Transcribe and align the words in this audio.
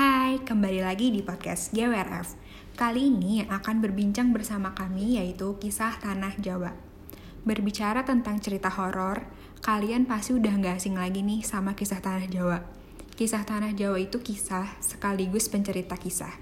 Hai, 0.00 0.40
kembali 0.40 0.80
lagi 0.80 1.12
di 1.12 1.20
podcast 1.20 1.76
GWRF. 1.76 2.32
Kali 2.72 3.12
ini 3.12 3.44
yang 3.44 3.52
akan 3.52 3.84
berbincang 3.84 4.32
bersama 4.32 4.72
kami 4.72 5.20
yaitu 5.20 5.60
kisah 5.60 6.00
Tanah 6.00 6.40
Jawa. 6.40 6.72
Berbicara 7.44 8.00
tentang 8.00 8.40
cerita 8.40 8.72
horor, 8.72 9.28
kalian 9.60 10.08
pasti 10.08 10.32
udah 10.32 10.56
nggak 10.56 10.80
asing 10.80 10.96
lagi 10.96 11.20
nih 11.20 11.44
sama 11.44 11.76
kisah 11.76 12.00
Tanah 12.00 12.32
Jawa. 12.32 12.64
Kisah 13.12 13.44
Tanah 13.44 13.76
Jawa 13.76 14.00
itu 14.00 14.24
kisah 14.24 14.72
sekaligus 14.80 15.52
pencerita 15.52 16.00
kisah. 16.00 16.32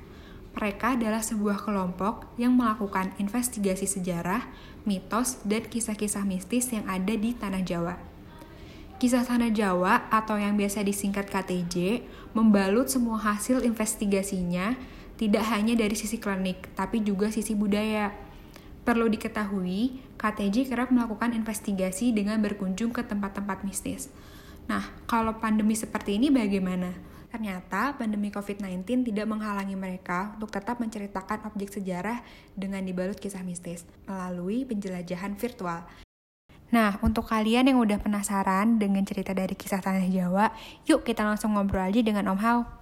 Mereka 0.54 0.94
adalah 0.94 1.26
sebuah 1.26 1.58
kelompok 1.58 2.30
yang 2.38 2.54
melakukan 2.54 3.10
investigasi 3.18 3.90
sejarah, 3.90 4.46
mitos, 4.86 5.42
dan 5.42 5.66
kisah-kisah 5.66 6.22
mistis 6.22 6.70
yang 6.70 6.86
ada 6.86 7.18
di 7.18 7.34
Tanah 7.34 7.66
Jawa. 7.66 8.17
Kisah 8.98 9.22
Tanah 9.22 9.54
Jawa 9.54 10.10
atau 10.10 10.34
yang 10.42 10.58
biasa 10.58 10.82
disingkat 10.82 11.30
KTJ 11.30 12.02
membalut 12.34 12.90
semua 12.90 13.14
hasil 13.22 13.62
investigasinya 13.62 14.74
tidak 15.14 15.46
hanya 15.54 15.78
dari 15.78 15.94
sisi 15.94 16.18
klinik, 16.18 16.74
tapi 16.74 17.06
juga 17.06 17.30
sisi 17.30 17.54
budaya. 17.54 18.10
Perlu 18.82 19.06
diketahui, 19.06 20.02
KTJ 20.18 20.66
kerap 20.66 20.90
melakukan 20.90 21.30
investigasi 21.30 22.10
dengan 22.10 22.42
berkunjung 22.42 22.90
ke 22.90 23.06
tempat-tempat 23.06 23.62
mistis. 23.62 24.10
Nah, 24.66 24.82
kalau 25.06 25.38
pandemi 25.38 25.78
seperti 25.78 26.18
ini 26.18 26.34
bagaimana? 26.34 26.90
Ternyata 27.30 27.94
pandemi 27.94 28.34
COVID-19 28.34 29.14
tidak 29.14 29.30
menghalangi 29.30 29.78
mereka 29.78 30.34
untuk 30.34 30.50
tetap 30.50 30.82
menceritakan 30.82 31.46
objek 31.46 31.70
sejarah 31.70 32.18
dengan 32.58 32.82
dibalut 32.82 33.14
kisah 33.14 33.46
mistis 33.46 33.86
melalui 34.10 34.66
penjelajahan 34.66 35.38
virtual. 35.38 35.86
Nah, 36.68 37.00
untuk 37.00 37.24
kalian 37.24 37.72
yang 37.72 37.80
udah 37.80 37.96
penasaran 37.96 38.76
dengan 38.76 39.00
cerita 39.08 39.32
dari 39.32 39.56
kisah 39.56 39.80
Tanah 39.80 40.04
Jawa, 40.04 40.52
yuk 40.84 41.00
kita 41.00 41.24
langsung 41.24 41.56
ngobrol 41.56 41.88
aja 41.88 42.00
dengan 42.04 42.28
Om 42.28 42.40
Hao. 42.44 42.77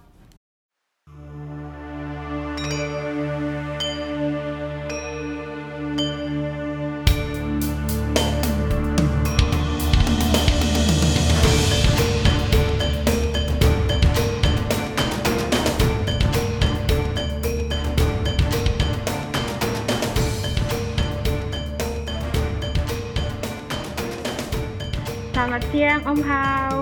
Selamat 25.46 25.70
siang 25.70 26.02
Om 26.10 26.20
Hao. 26.26 26.76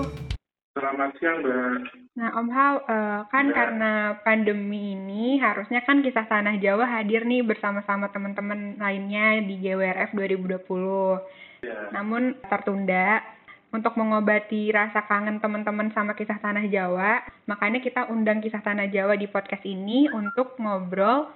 Selamat 0.73 1.13
siang, 1.21 1.37
Mbak. 1.45 1.85
Nah, 2.17 2.29
Om 2.33 2.49
Hao, 2.49 2.75
eh, 2.81 3.19
kan 3.29 3.45
Ya. 3.45 3.53
karena 3.53 3.93
pandemi 4.25 4.97
ini 4.97 5.37
harusnya 5.37 5.85
kan 5.85 6.01
kisah 6.01 6.25
Tanah 6.25 6.57
Jawa 6.57 6.89
hadir 6.89 7.29
nih 7.29 7.45
bersama-sama 7.45 8.09
teman-teman 8.09 8.73
lainnya 8.81 9.37
di 9.45 9.61
GWRF 9.61 10.17
2020. 10.17 11.21
Ya, 11.61 11.93
Namun 11.93 12.41
tertunda 12.41 13.21
untuk 13.69 13.93
mengobati 14.01 14.73
rasa 14.73 15.05
kangen 15.05 15.37
teman-teman 15.37 15.93
sama 15.93 16.17
kisah 16.17 16.41
Tanah 16.41 16.65
Jawa, 16.65 17.21
makanya 17.45 17.85
kita 17.85 18.09
undang 18.09 18.41
kisah 18.41 18.65
Tanah 18.65 18.89
Jawa 18.89 19.13
di 19.13 19.29
podcast 19.29 19.61
ini 19.61 20.09
untuk 20.09 20.57
ngobrol, 20.57 21.29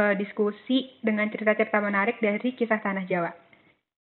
eh, 0.00 0.16
diskusi 0.16 0.96
dengan 1.04 1.28
cerita-cerita 1.28 1.76
menarik 1.76 2.24
dari 2.24 2.56
kisah 2.56 2.80
Tanah 2.80 3.04
Jawa. 3.04 3.36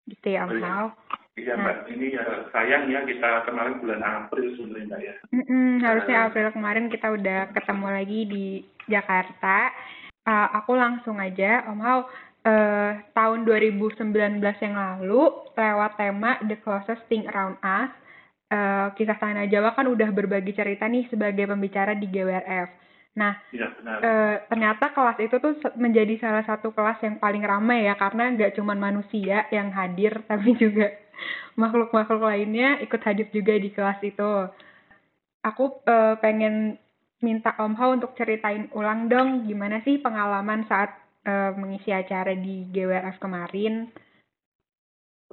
Gitu 0.05 0.29
ya, 0.29 0.45
Om 0.45 0.61
Oh, 0.61 0.89
iya. 1.37 1.53
Nah. 1.53 1.63
Mbak. 1.63 1.77
Ini 1.93 2.05
ya 2.17 2.25
sayang 2.51 2.83
ya 2.89 2.99
kita 3.05 3.29
kemarin 3.45 3.77
bulan 3.79 4.01
April 4.01 4.47
sebenarnya 4.57 4.85
Mbak 4.89 5.01
ya. 5.01 5.15
Mm-mm, 5.31 5.69
harusnya 5.85 6.17
April 6.27 6.47
kemarin 6.51 6.85
kita 6.89 7.07
udah 7.13 7.39
ketemu 7.53 7.87
lagi 7.87 8.19
di 8.25 8.45
Jakarta. 8.89 9.57
Uh, 10.27 10.49
aku 10.59 10.75
langsung 10.75 11.23
aja, 11.23 11.63
Om 11.71 11.79
Hao, 11.79 11.99
uh, 12.43 12.91
tahun 13.15 13.39
2019 13.47 14.43
yang 14.43 14.75
lalu, 14.75 15.23
lewat 15.55 15.91
tema 15.95 16.35
The 16.43 16.59
Closest 16.59 17.07
Thing 17.07 17.23
Around 17.31 17.63
Us, 17.63 17.91
uh, 18.51 18.91
kisah 18.95 19.15
Tanah 19.15 19.47
Jawa 19.47 19.71
kan 19.71 19.87
udah 19.87 20.11
berbagi 20.11 20.51
cerita 20.51 20.87
nih 20.87 21.07
sebagai 21.07 21.47
pembicara 21.47 21.95
di 21.95 22.11
GWRF. 22.11 22.69
Nah, 23.17 23.33
benar. 23.49 23.97
uh, 24.03 24.35
ternyata 24.45 24.93
kelas 24.93 25.17
itu 25.17 25.35
tuh 25.41 25.57
menjadi 25.73 26.21
salah 26.21 26.45
satu 26.45 26.69
kelas 26.69 27.01
yang 27.01 27.17
paling 27.17 27.41
ramai 27.41 27.89
ya, 27.89 27.97
karena 27.97 28.29
nggak 28.35 28.53
cuma 28.59 28.77
manusia 28.77 29.49
yang 29.49 29.73
hadir, 29.73 30.21
tapi 30.29 30.53
juga 30.59 30.91
makhluk-makhluk 31.57 32.23
lainnya 32.23 32.81
ikut 32.83 33.01
hadir 33.01 33.27
juga 33.33 33.53
di 33.57 33.69
kelas 33.73 33.99
itu. 34.05 34.31
Aku 35.45 35.81
eh, 35.85 36.15
pengen 36.21 36.77
minta 37.21 37.57
Om 37.57 37.73
Hao 37.77 37.97
untuk 37.97 38.13
ceritain 38.13 38.69
ulang 38.77 39.09
dong 39.09 39.49
gimana 39.49 39.81
sih 39.81 39.97
pengalaman 39.97 40.65
saat 40.69 40.93
eh, 41.25 41.51
mengisi 41.57 41.89
acara 41.89 42.33
di 42.37 42.69
GWRF 42.69 43.17
kemarin. 43.17 43.89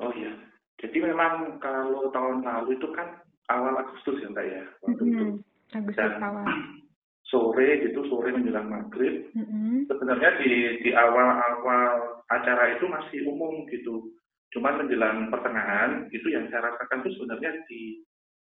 Oh 0.00 0.10
iya. 0.16 0.34
Jadi 0.80 1.00
memang 1.00 1.62
kalau 1.62 2.10
tahun 2.10 2.42
lalu 2.44 2.76
itu 2.76 2.88
kan 2.92 3.22
awal 3.48 3.78
Agustus 3.78 4.20
ya 4.20 4.28
Mbak 4.32 4.46
ya. 4.46 4.62
Waktu 4.82 5.02
itu. 5.06 5.24
Mm-mm, 5.24 5.32
Agustus 5.76 6.02
Dan 6.02 6.22
awal. 6.22 6.46
sore 7.24 7.68
gitu, 7.82 8.04
sore 8.06 8.30
menjelang 8.30 8.68
maghrib. 8.68 9.32
Mm-mm, 9.32 9.88
Sebenarnya 9.88 10.38
di 10.44 10.84
di 10.86 10.90
awal-awal 10.92 12.22
acara 12.30 12.76
itu 12.76 12.84
masih 12.86 13.26
umum 13.26 13.64
gitu. 13.72 14.12
Cuma 14.54 14.70
menjelang 14.78 15.34
pertengahan 15.34 16.06
itu 16.14 16.30
yang 16.30 16.46
saya 16.48 16.70
rasakan 16.70 17.02
itu 17.02 17.10
sebenarnya 17.18 17.50
di 17.66 18.06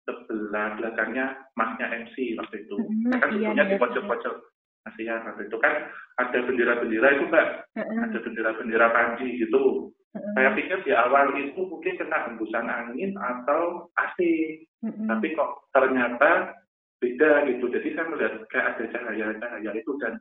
sebelah 0.04 0.76
belakangnya 0.76 1.26
masnya 1.56 1.88
MC 1.88 2.36
waktu 2.36 2.68
itu. 2.68 2.76
Saya 3.08 3.18
kan 3.18 3.32
duduknya 3.32 3.64
di 3.64 3.74
ya. 3.74 3.80
pojok-pojok 3.80 4.34
Mas 4.86 4.98
Ian 5.02 5.26
waktu 5.26 5.42
itu 5.50 5.56
kan 5.58 5.74
ada 6.20 6.38
bendera-bendera 6.46 7.08
itu 7.16 7.24
Mbak. 7.26 7.48
Ada 7.74 8.18
bendera-bendera 8.22 8.86
panji 8.92 9.28
gitu. 9.40 9.90
Saya 10.14 10.52
pikir 10.56 10.80
di 10.84 10.92
awal 10.96 11.32
itu 11.36 11.60
mungkin 11.60 11.98
kena 12.00 12.28
hembusan 12.28 12.68
angin 12.68 13.12
atau 13.20 13.92
AC, 14.00 14.16
tapi 14.80 15.36
kok 15.36 15.68
ternyata 15.76 16.56
beda 17.02 17.44
gitu. 17.52 17.68
Jadi 17.68 17.88
saya 17.92 18.06
melihat 18.08 18.34
kayak 18.48 18.66
ada 18.76 18.84
cahaya-cahaya 18.96 19.70
itu 19.76 19.92
dan 20.00 20.16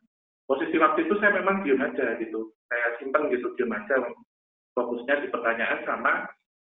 posisi 0.49 0.75
waktu 0.75 1.07
itu 1.07 1.15
saya 1.23 1.39
memang 1.39 1.63
diam 1.63 1.79
aja 1.79 2.19
gitu. 2.19 2.51
Saya 2.67 2.99
simpen 2.99 3.31
gitu 3.31 3.55
diam 3.55 3.71
aja 3.71 3.95
fokusnya 4.75 5.23
di 5.23 5.27
pertanyaan 5.31 5.79
sama 5.87 6.13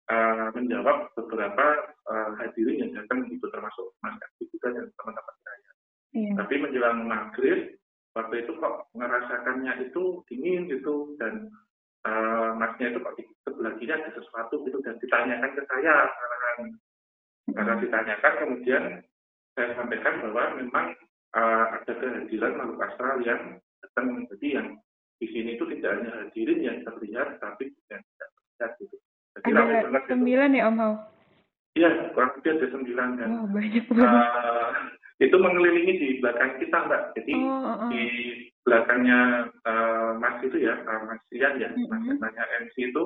eh, 0.07 0.47
menjawab 0.53 1.11
beberapa 1.17 1.65
eh, 2.07 2.31
hadirin 2.39 2.87
yang 2.87 2.91
datang 3.03 3.25
gitu 3.27 3.49
termasuk 3.49 3.91
Mas 4.05 4.15
Adi 4.15 4.45
juga 4.53 4.77
dan 4.77 4.85
teman-teman 4.95 5.35
saya. 5.43 5.71
Iya. 6.15 6.31
Tapi 6.39 6.53
menjelang 6.61 6.99
maghrib, 7.03 7.75
waktu 8.15 8.35
itu 8.45 8.51
kok 8.57 8.87
ngerasakannya 8.95 9.73
itu 9.89 10.21
dingin 10.29 10.69
gitu 10.71 11.17
dan 11.17 11.49
eh, 12.07 12.49
masnya 12.55 12.93
itu 12.93 12.99
kok 13.01 13.15
di 13.17 13.23
sebelah 13.43 13.73
kiri 13.81 13.91
ada 13.91 14.09
sesuatu 14.13 14.63
gitu 14.63 14.77
dan 14.85 14.95
ditanyakan 15.01 15.51
ke 15.57 15.61
saya 15.65 15.95
malahan. 16.07 16.59
Karena 17.47 17.73
ditanyakan 17.79 18.33
kemudian 18.43 18.83
saya 19.57 19.73
sampaikan 19.73 20.21
bahwa 20.29 20.43
memang 20.61 20.87
eh, 21.35 21.65
ada 21.81 21.91
kehadiran 21.97 22.53
makhluk 22.55 22.85
astral 22.85 23.17
yang 23.25 23.41
datang 23.81 24.25
jadi 24.35 24.47
yang 24.61 24.67
di 25.17 25.27
sini 25.27 25.49
itu 25.53 25.65
tidak 25.67 25.91
hanya 25.97 26.11
hadirin 26.21 26.59
yang 26.61 26.77
terlihat 26.81 27.37
tapi 27.37 27.69
juga 27.69 27.97
yang 27.97 28.03
tidak 28.05 28.29
terlihat 28.29 28.71
gitu. 28.77 28.95
Jadi 29.33 29.49
ramai 29.49 29.69
Ada 29.71 29.83
banget 29.83 30.01
gitu. 30.01 30.11
sembilan 30.13 30.49
ya 30.51 30.63
Om 30.65 30.77
Hao? 30.77 30.93
Iya, 31.73 31.89
kurang 32.11 32.31
lebih 32.33 32.51
ada 32.51 32.67
sembilan 32.73 33.09
kan. 33.15 33.27
Wah 33.29 33.45
banyak 33.47 33.83
banget. 33.85 34.09
Eh, 34.09 34.71
itu 35.17 35.35
mengelilingi 35.35 35.93
di 35.95 36.07
belakang 36.17 36.51
kita 36.57 36.77
mbak 36.85 37.01
jadi 37.13 37.33
Oh, 37.33 37.49
oh, 37.57 37.75
oh. 37.85 37.89
di 37.89 38.03
belakangnya 38.61 39.19
eh, 39.65 40.09
mas 40.15 40.37
itu 40.41 40.57
ya 40.57 40.73
eh, 40.73 41.01
mas 41.03 41.21
Ian 41.29 41.53
ya 41.57 41.69
mas 41.85 42.01
Mhm. 42.01 42.17
namanya 42.17 42.43
MC 42.61 42.75
itu 42.89 43.03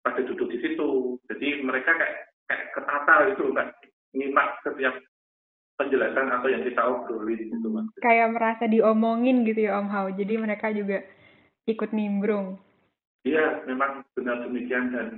pada 0.00 0.20
duduk 0.20 0.48
di 0.48 0.58
situ 0.58 0.88
jadi 1.28 1.60
mereka 1.60 1.92
kayak 1.92 2.16
kayak 2.48 2.64
ketata 2.72 3.14
itu 3.28 3.44
mbak 3.52 3.68
nyimak 4.12 4.56
setiap 4.60 4.96
penjelasan 5.76 6.28
atau 6.28 6.48
yang 6.48 6.60
kita 6.60 6.80
obrolin 6.80 7.40
gitu 7.48 7.68
mas 7.68 7.88
Kayak 8.00 8.32
merasa 8.32 8.64
diomongin 8.64 9.44
gitu 9.44 9.64
ya 9.64 9.80
Om 9.80 9.88
Hao. 9.88 10.08
Jadi 10.12 10.34
mereka 10.36 10.68
juga 10.70 11.00
ikut 11.68 11.90
nimbrung. 11.92 12.56
iya 13.26 13.60
memang 13.68 14.04
benar 14.16 14.40
demikian. 14.44 14.94
Dan 14.94 15.08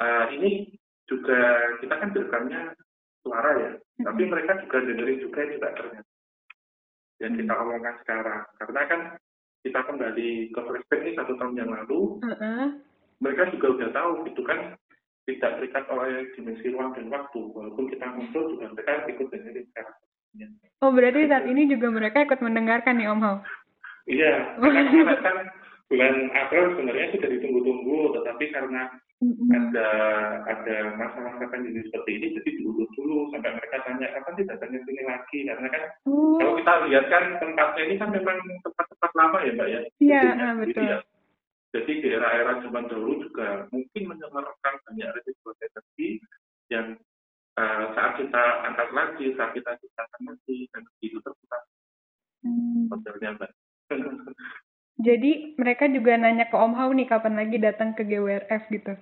eh, 0.00 0.24
ini 0.38 0.50
juga 1.04 1.60
kita 1.84 1.94
kan 2.00 2.12
direkamnya 2.16 2.72
suara 3.22 3.50
ya 3.60 3.72
tapi 4.02 4.22
mereka 4.26 4.58
juga 4.66 4.82
dengerin 4.82 5.20
juga 5.22 5.40
juga 5.46 5.68
ternyata. 5.76 6.10
Yang 7.22 7.32
kita 7.44 7.54
omongkan 7.54 7.96
sekarang. 8.02 8.42
Karena 8.58 8.82
kan 8.90 9.00
kita 9.62 9.80
kembali 9.86 10.30
ke 10.50 10.60
flashback 10.64 11.00
ini 11.06 11.12
satu 11.14 11.32
tahun 11.38 11.54
yang 11.54 11.70
lalu 11.70 12.18
mereka 13.22 13.46
juga 13.54 13.66
udah 13.78 13.88
tahu 13.94 14.10
gitu 14.26 14.42
kan 14.42 14.74
tidak 15.22 15.62
terikat 15.62 15.86
oleh 15.86 16.26
dimensi 16.34 16.66
ruang 16.74 16.98
dan 16.98 17.06
waktu. 17.12 17.40
Walaupun 17.54 17.86
kita 17.94 18.10
ngobrol 18.10 18.58
juga 18.58 18.74
mereka 18.74 19.06
ikut 19.06 19.26
dengerin 19.30 19.66
sekarang. 19.70 19.96
Oh 20.82 20.90
berarti 20.90 21.28
saat 21.30 21.44
ini 21.46 21.68
juga 21.70 21.92
mereka 21.92 22.24
ikut 22.26 22.40
mendengarkan 22.42 22.98
nih 22.98 23.06
Om 23.12 23.20
Hao? 23.22 23.36
iya 24.10 24.58
karena 24.58 25.14
kan 25.22 25.36
bulan 25.92 26.32
April 26.32 26.72
sebenarnya 26.72 27.12
sudah 27.12 27.28
ditunggu-tunggu 27.28 28.16
tetapi 28.16 28.44
karena 28.48 28.88
mm-hmm. 29.20 29.48
ada 29.52 29.88
ada 30.48 30.76
masalah 30.96 31.36
pandemi 31.52 31.84
seperti 31.84 32.10
ini 32.16 32.26
jadi 32.40 32.50
diurus 32.56 32.88
dulu 32.96 33.28
sampai 33.28 33.52
mereka 33.60 33.84
tanya 33.84 34.08
kapan 34.16 34.32
sih 34.40 34.46
datangnya 34.48 34.80
sini 34.88 35.02
lagi 35.04 35.38
karena 35.44 35.68
kan 35.68 35.82
mm. 36.08 36.36
kalau 36.40 36.52
kita 36.56 36.72
lihat 36.88 37.04
kan 37.12 37.24
tempatnya 37.44 37.82
ini 37.84 37.94
kan 38.00 38.08
memang 38.08 38.38
tempat-tempat 38.64 39.10
lama 39.12 39.38
ya 39.44 39.52
mbak 39.52 39.68
ya 39.68 39.80
iya 40.00 40.22
yeah, 40.32 40.52
betul 40.56 40.80
ya. 40.80 40.98
jadi 41.76 41.92
di 41.92 42.08
era-era 42.08 42.52
zaman 42.64 42.88
dahulu 42.88 43.12
juga 43.28 43.48
mungkin 43.68 44.02
menyemarkan 44.08 44.74
banyak 44.88 45.08
resiko 45.12 45.52
tadi 45.60 46.08
yang 46.72 46.96
uh, 47.60 47.84
saat 47.92 48.16
kita 48.16 48.44
angkat 48.64 48.88
lagi 48.96 49.26
saat 49.36 49.52
kita 49.52 49.76
ciptakan 49.76 50.20
lagi 50.24 50.72
dan 50.72 50.88
itu 51.04 51.20
terbuka 51.20 51.58
hmm. 52.48 52.88
modelnya 52.88 53.36
mbak 53.36 53.52
Jadi 55.02 55.58
mereka 55.58 55.90
juga 55.90 56.14
nanya 56.14 56.46
ke 56.46 56.56
Om 56.56 56.72
Hao 56.78 56.90
nih 56.94 57.10
kapan 57.10 57.34
lagi 57.34 57.58
datang 57.58 57.92
ke 57.98 58.06
GWRF 58.06 58.62
gitu. 58.70 58.92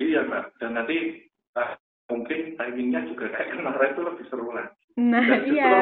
Iya 0.00 0.26
mbak, 0.26 0.56
dan 0.58 0.74
nanti 0.74 1.28
uh, 1.54 1.76
mungkin 2.08 2.56
timingnya 2.56 3.04
juga 3.06 3.30
kayak 3.30 3.52
kemarin 3.54 3.92
itu 3.94 4.02
lebih 4.02 4.24
seru 4.32 4.48
lah. 4.50 4.66
Nah 4.98 5.22
dan 5.22 5.42
iya. 5.46 5.72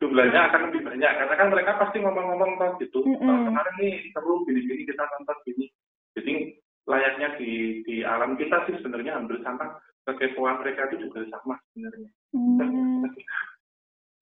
Jumlahnya 0.00 0.48
akan 0.48 0.72
lebih 0.72 0.80
banyak 0.88 1.12
karena 1.12 1.34
kan 1.36 1.48
mereka 1.52 1.76
pasti 1.76 2.00
ngomong-ngomong 2.00 2.56
tentang 2.56 2.72
gitu. 2.80 3.04
Mm 3.04 3.16
-hmm. 3.20 3.44
kemarin 3.52 3.74
nih 3.80 3.94
seru 4.16 4.34
gini-gini 4.48 4.82
kita 4.88 5.02
nonton 5.04 5.38
gini. 5.44 5.66
Jadi 6.16 6.32
layaknya 6.88 7.28
di 7.36 7.50
di 7.84 7.96
alam 8.00 8.36
kita 8.40 8.64
sih 8.64 8.80
sebenarnya 8.80 9.20
hampir 9.20 9.40
sama 9.44 9.76
kekepoan 10.08 10.64
mereka 10.64 10.88
itu 10.88 11.08
juga 11.08 11.24
sama 11.28 11.56
sebenarnya. 11.72 12.10
Mm. 12.32 13.08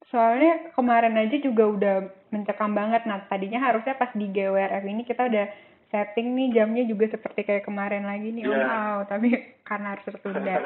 Soalnya 0.08 0.72
kemarin 0.72 1.20
aja 1.20 1.36
juga 1.36 1.64
udah 1.68 1.96
mencekam 2.32 2.72
banget. 2.72 3.04
Nah, 3.04 3.28
tadinya 3.28 3.60
harusnya 3.60 3.96
pas 3.96 4.08
di 4.16 4.28
GWRF 4.32 4.84
ini 4.88 5.02
kita 5.04 5.28
udah 5.28 5.46
setting 5.88 6.36
nih 6.36 6.48
jamnya 6.52 6.84
juga 6.84 7.08
seperti 7.12 7.44
kayak 7.48 7.64
kemarin 7.64 8.04
lagi 8.04 8.28
nih 8.32 8.44
yeah. 8.44 8.56
Om 8.56 8.68
Hao, 8.68 8.98
tapi 9.08 9.28
karena 9.68 9.96
harus 9.96 10.04
tertunda. 10.04 10.56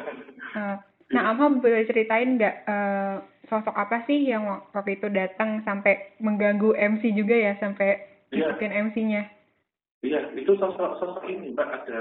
Uh, 0.54 0.76
nah, 1.14 1.22
Om 1.34 1.38
Hao 1.38 1.48
boleh 1.62 1.86
ceritain 1.86 2.38
nggak 2.38 2.56
uh, 2.66 3.14
sosok 3.46 3.74
apa 3.74 4.02
sih 4.06 4.26
yang 4.26 4.46
waktu 4.46 4.98
itu 4.98 5.06
datang 5.10 5.62
sampai 5.62 6.14
mengganggu 6.18 6.74
MC 6.74 7.14
juga 7.14 7.34
ya, 7.34 7.52
sampai 7.58 8.02
yeah. 8.34 8.50
ikutin 8.50 8.74
MC-nya? 8.90 9.22
Iya, 10.02 10.34
itu 10.34 10.58
sosok 10.58 10.98
sosok 10.98 11.30
ini 11.30 11.54
Mbak 11.54 11.68
ada 11.86 12.00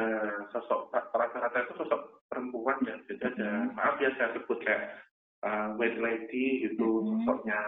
sosok 0.49 0.89
rata-rata 0.89 1.57
itu 1.61 1.73
sosok 1.77 2.25
perempuan 2.25 2.81
ya. 2.81 2.97
Jadi 3.05 3.21
ada 3.21 3.69
hmm. 3.69 3.77
maaf 3.77 4.01
ya 4.01 4.09
saya 4.17 4.33
sebut 4.33 4.57
kayak 4.65 4.97
uh, 5.45 5.67
white 5.77 5.99
lady 5.99 6.65
itu 6.69 6.88
mm-hmm. 6.88 7.25
sosoknya 7.25 7.59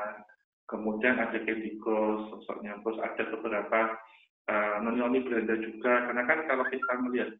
kemudian 0.69 1.19
ada 1.19 1.37
Kediko 1.37 2.29
sosoknya 2.33 2.79
terus 2.81 2.99
ada 3.01 3.23
beberapa 3.37 3.79
uh, 4.49 4.75
noni 4.81 5.19
Belanda 5.21 5.55
juga 5.59 6.09
karena 6.09 6.23
kan 6.25 6.39
kalau 6.47 6.65
kita 6.69 6.93
melihat 7.03 7.31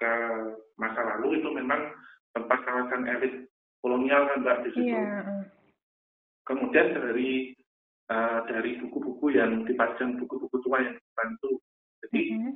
ke 0.00 0.12
masa 0.80 1.00
lalu 1.16 1.42
itu 1.42 1.48
memang 1.52 1.92
tempat 2.32 2.58
kawasan 2.64 3.04
elit 3.04 3.50
kolonial 3.84 4.28
kan 4.32 4.40
mbak 4.40 4.58
di 4.64 4.70
situ 4.72 4.96
yeah. 4.96 5.44
kemudian 6.48 6.96
dari 6.96 7.52
uh, 8.08 8.40
dari 8.48 8.80
buku-buku 8.80 9.36
yang 9.36 9.66
dipajang 9.68 10.16
buku-buku 10.16 10.56
tua 10.64 10.80
yang 10.80 10.96
dibantu 10.96 11.60
jadi 12.06 12.22
mm-hmm. 12.32 12.52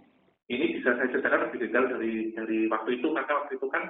ini 0.49 0.65
bisa 0.81 0.97
saya 0.97 1.09
ceritakan 1.13 1.51
lebih 1.51 1.59
detail 1.69 1.85
dari 1.91 2.13
dari 2.33 2.59
waktu 2.73 2.91
itu 2.97 3.13
karena 3.13 3.33
waktu 3.45 3.53
itu 3.61 3.67
kan 3.69 3.85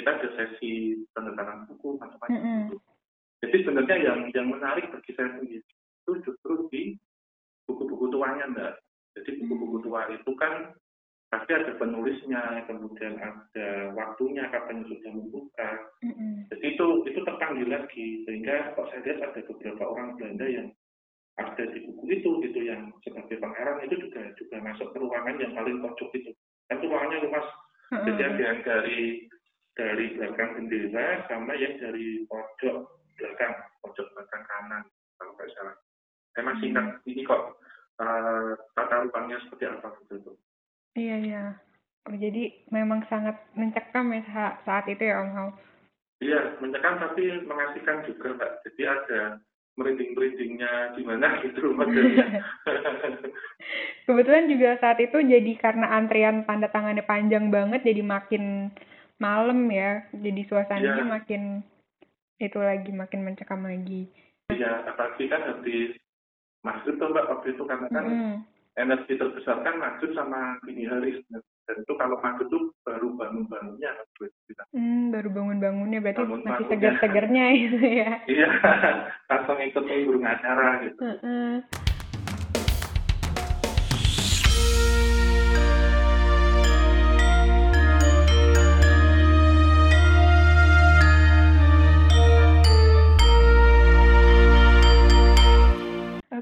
kita 0.00 0.16
ada 0.16 0.28
sesi 0.32 1.04
penelitian 1.12 1.68
buku 1.68 2.00
macam-macam 2.00 2.32
mm 2.32 2.40
-hmm. 2.40 2.80
Jadi 3.40 3.56
sebenarnya 3.64 3.96
yang 4.04 4.20
yang 4.36 4.48
menarik 4.52 4.92
bagi 4.92 5.16
saya 5.16 5.32
sendiri 5.32 5.64
itu 5.64 6.12
justru 6.28 6.68
di 6.68 6.82
buku-buku 7.64 8.12
tuanya 8.12 8.44
mbak. 8.52 8.72
Jadi 9.16 9.40
buku-buku 9.40 9.88
tua 9.88 10.12
itu 10.12 10.32
kan 10.36 10.76
pasti 11.30 11.54
ada 11.54 11.72
penulisnya, 11.78 12.66
kemudian 12.68 13.16
ada 13.16 13.94
waktunya 13.96 14.44
kapan 14.52 14.84
sudah 14.84 15.12
membuka. 15.16 15.70
Mm 16.04 16.12
-hmm. 16.12 16.32
Jadi 16.52 16.64
itu 16.76 16.86
itu 17.08 17.20
terpanggil 17.24 17.68
lagi 17.70 18.06
sehingga 18.28 18.76
kok 18.76 18.92
saya 18.92 19.00
lihat 19.08 19.18
ada 19.32 19.40
beberapa 19.48 19.82
orang 19.88 20.20
Belanda 20.20 20.46
yang 20.46 20.68
ada 21.40 21.64
di 21.64 21.80
buku 21.88 22.04
itu 22.12 22.30
gitu 22.44 22.60
yang 22.60 22.92
sebagai 23.00 23.40
pengarang 23.40 23.80
itu 23.88 23.96
juga 24.04 24.20
juga 24.36 24.56
masuk 24.60 24.92
ke 24.92 25.00
ruangan 25.00 25.40
yang 25.40 25.56
paling 25.56 25.80
pojok 25.80 26.12
itu. 26.12 26.30
Kan 26.68 26.76
itu 26.76 26.86
ruangannya 26.92 27.24
luas. 27.24 27.46
Mm 27.48 27.96
-hmm. 27.96 28.04
Jadi 28.04 28.20
ada 28.20 28.42
yang 28.44 28.60
dari 28.68 29.00
dari 29.78 30.16
belakang 30.18 30.56
bendera 30.58 31.24
sama 31.30 31.54
yang 31.56 31.78
dari 31.78 32.26
pojok 32.26 32.76
belakang 33.18 33.52
pojok 33.84 34.06
belakang 34.16 34.44
kanan 34.48 34.82
kalau 35.16 35.32
nggak 35.36 35.50
salah 35.54 35.76
saya 36.34 36.42
masih 36.46 36.66
ingat 36.72 36.86
hmm. 36.86 37.10
ini 37.10 37.22
kok 37.26 37.42
uh, 38.00 38.52
tata 38.76 38.96
ruangnya 39.06 39.38
seperti 39.46 39.64
apa 39.68 39.88
gitu 40.04 40.14
itu 40.18 40.32
iya 40.98 41.16
iya 41.20 41.44
oh, 42.08 42.16
jadi 42.16 42.42
memang 42.72 43.04
sangat 43.06 43.36
mencekam 43.54 44.10
ya 44.14 44.22
saat 44.64 44.86
itu 44.88 45.02
ya 45.04 45.22
Om 45.22 45.30
Hao 45.36 45.48
iya 46.24 46.40
mencekam 46.58 46.98
tapi 46.98 47.44
mengasihkan 47.46 48.06
juga 48.08 48.36
mbak 48.36 48.52
jadi 48.66 48.82
ada 48.88 49.20
merinding-merindingnya 49.78 50.98
gimana 50.98 51.26
gitu 51.46 51.72
modelnya. 51.72 52.44
Kebetulan 54.06 54.50
juga 54.50 54.76
saat 54.82 54.98
itu 55.00 55.16
jadi 55.22 55.52
karena 55.56 55.96
antrian 55.96 56.44
tanda 56.44 56.68
tangannya 56.68 57.06
panjang 57.06 57.48
banget 57.48 57.80
jadi 57.86 58.02
makin 58.04 58.74
malam 59.20 59.68
ya 59.68 60.08
jadi 60.16 60.40
suasananya 60.48 61.04
ya. 61.04 61.12
makin 61.12 61.42
itu 62.40 62.56
lagi 62.56 62.90
makin 62.90 63.20
mencekam 63.20 63.62
lagi 63.62 64.08
iya 64.48 64.88
apalagi 64.88 65.28
kan 65.28 65.44
habis 65.44 65.92
maghrib 66.64 66.96
tuh 66.96 67.12
mbak 67.12 67.28
waktu 67.28 67.52
itu 67.52 67.62
karena 67.68 67.86
kan 67.92 68.04
mm. 68.08 68.36
energi 68.80 69.12
terbesar 69.20 69.60
kan 69.60 69.76
maghrib 69.76 70.16
sama 70.16 70.56
dini 70.64 70.88
hari 70.88 71.20
dan 71.68 71.76
itu 71.76 71.92
kalau 72.00 72.16
maghrib 72.24 72.48
tuh 72.48 72.72
baru 72.82 73.12
bangun-bangunnya 73.14 73.92
hmm, 74.72 75.12
baru 75.12 75.28
bangun-bangunnya 75.30 75.98
berarti 76.00 76.24
bangun 76.24 76.42
masih 76.48 76.66
segar-segarnya 76.72 77.44
itu 77.68 77.78
ya 77.78 78.12
iya 78.24 78.48
langsung 79.30 79.60
ikut 79.60 79.84
burung 79.84 80.24
acara 80.24 80.80
gitu 80.88 81.00
mm 81.04 81.16
-hmm. 81.20 81.52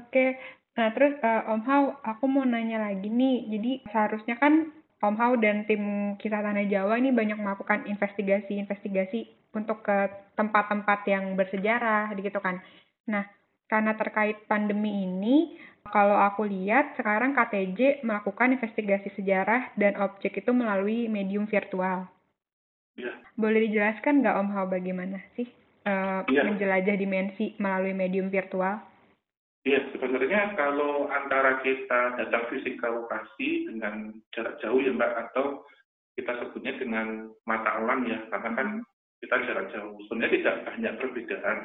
Oke, 0.09 0.41
nah 0.73 0.89
terus 0.89 1.13
uh, 1.21 1.53
Om 1.53 1.61
Hao, 1.69 2.01
aku 2.01 2.25
mau 2.25 2.41
nanya 2.41 2.81
lagi 2.81 3.13
nih. 3.13 3.45
Jadi 3.45 3.71
seharusnya 3.93 4.41
kan 4.41 4.73
Om 4.97 5.15
Hao 5.21 5.37
dan 5.37 5.69
tim 5.69 6.17
Kisah 6.17 6.41
Tanah 6.41 6.65
Jawa 6.65 6.97
ini 6.97 7.13
banyak 7.13 7.37
melakukan 7.37 7.85
investigasi-investigasi 7.85 9.53
untuk 9.53 9.85
ke 9.85 10.09
tempat-tempat 10.33 11.05
yang 11.05 11.37
bersejarah 11.37 12.09
gitu 12.17 12.41
kan. 12.41 12.57
Nah, 13.05 13.21
karena 13.69 13.93
terkait 13.93 14.49
pandemi 14.49 15.05
ini, 15.05 15.53
kalau 15.93 16.17
aku 16.17 16.49
lihat 16.49 16.97
sekarang 16.97 17.37
KTJ 17.37 18.01
melakukan 18.01 18.57
investigasi 18.57 19.13
sejarah 19.13 19.69
dan 19.77 19.93
objek 20.01 20.41
itu 20.41 20.49
melalui 20.49 21.05
medium 21.05 21.45
virtual. 21.45 22.09
Ya. 22.97 23.13
Boleh 23.37 23.69
dijelaskan 23.69 24.25
nggak 24.25 24.37
Om 24.41 24.49
Hao 24.57 24.65
bagaimana 24.65 25.21
sih 25.37 25.45
uh, 25.85 26.25
ya. 26.25 26.49
menjelajah 26.49 26.97
dimensi 26.97 27.53
melalui 27.61 27.93
medium 27.93 28.33
virtual? 28.33 28.88
Iya, 29.67 29.91
sebenarnya 29.91 30.55
kalau 30.55 31.11
antara 31.11 31.59
kita 31.59 32.15
datang 32.15 32.47
fisik 32.47 32.79
ke 32.79 32.87
lokasi 32.87 33.67
dengan 33.67 34.15
jarak 34.31 34.55
jauh 34.63 34.79
ya 34.79 34.95
Mbak, 34.95 35.13
atau 35.29 35.67
kita 36.15 36.31
sebutnya 36.39 36.79
dengan 36.79 37.27
mata 37.43 37.75
alam 37.75 38.07
ya, 38.07 38.23
karena 38.31 38.55
kan 38.55 38.69
kita 39.19 39.35
jarak 39.43 39.67
jauh. 39.75 39.99
Sebenarnya 40.07 40.31
tidak 40.39 40.55
banyak 40.63 40.93
perbedaan, 41.03 41.57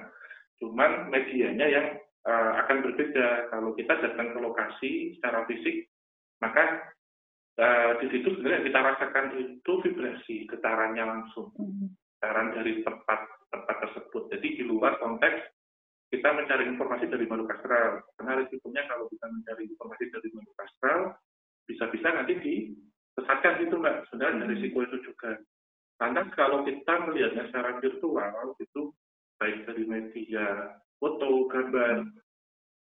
cuman 0.59 0.91
medianya 1.15 1.67
yang 1.71 1.87
uh, 2.27 2.67
akan 2.67 2.83
berbeda. 2.83 3.55
Kalau 3.55 3.71
kita 3.79 3.95
datang 4.03 4.35
ke 4.35 4.39
lokasi 4.43 4.91
secara 5.15 5.47
fisik, 5.47 5.87
maka 6.43 6.91
uh, 7.63 7.95
di 8.03 8.11
situ 8.11 8.27
sebenarnya 8.35 8.75
kita 8.75 8.81
rasakan 8.91 9.27
itu 9.39 9.73
vibrasi, 9.87 10.51
getarannya 10.51 11.05
langsung, 11.07 11.55
hmm. 11.55 11.95
getaran 12.19 12.59
dari 12.59 12.83
tempat 12.83 13.23
tempat 13.55 13.77
tersebut. 13.87 14.35
Jadi 14.35 14.49
di 14.59 14.63
luar 14.67 14.99
konteks 14.99 15.54
kita 16.15 16.31
mencari 16.31 16.71
informasi 16.71 17.11
dari 17.11 17.27
makhluk 17.27 17.51
astral. 17.51 18.07
Karena 18.15 18.33
risikonya 18.47 18.83
kalau 18.87 19.11
kita 19.11 19.27
mencari 19.27 19.63
informasi 19.67 20.05
dari 20.15 20.29
makhluk 20.31 20.59
astral, 20.63 21.01
bisa-bisa 21.67 22.09
nanti 22.15 22.35
disesatkan 22.39 23.67
itu 23.67 23.75
mbak. 23.75 24.07
Sebenarnya 24.07 24.47
hmm. 24.47 24.53
risiko 24.55 24.79
itu 24.87 24.97
juga. 25.11 25.43
Karena 25.99 26.23
kalau 26.39 26.63
kita 26.63 26.95
melihatnya 27.11 27.51
secara 27.51 27.83
virtual, 27.83 28.55
itu 28.63 28.95
baik 29.43 29.67
dari 29.67 29.83
media, 29.87 30.79
foto, 31.03 31.51
gambar, 31.51 32.07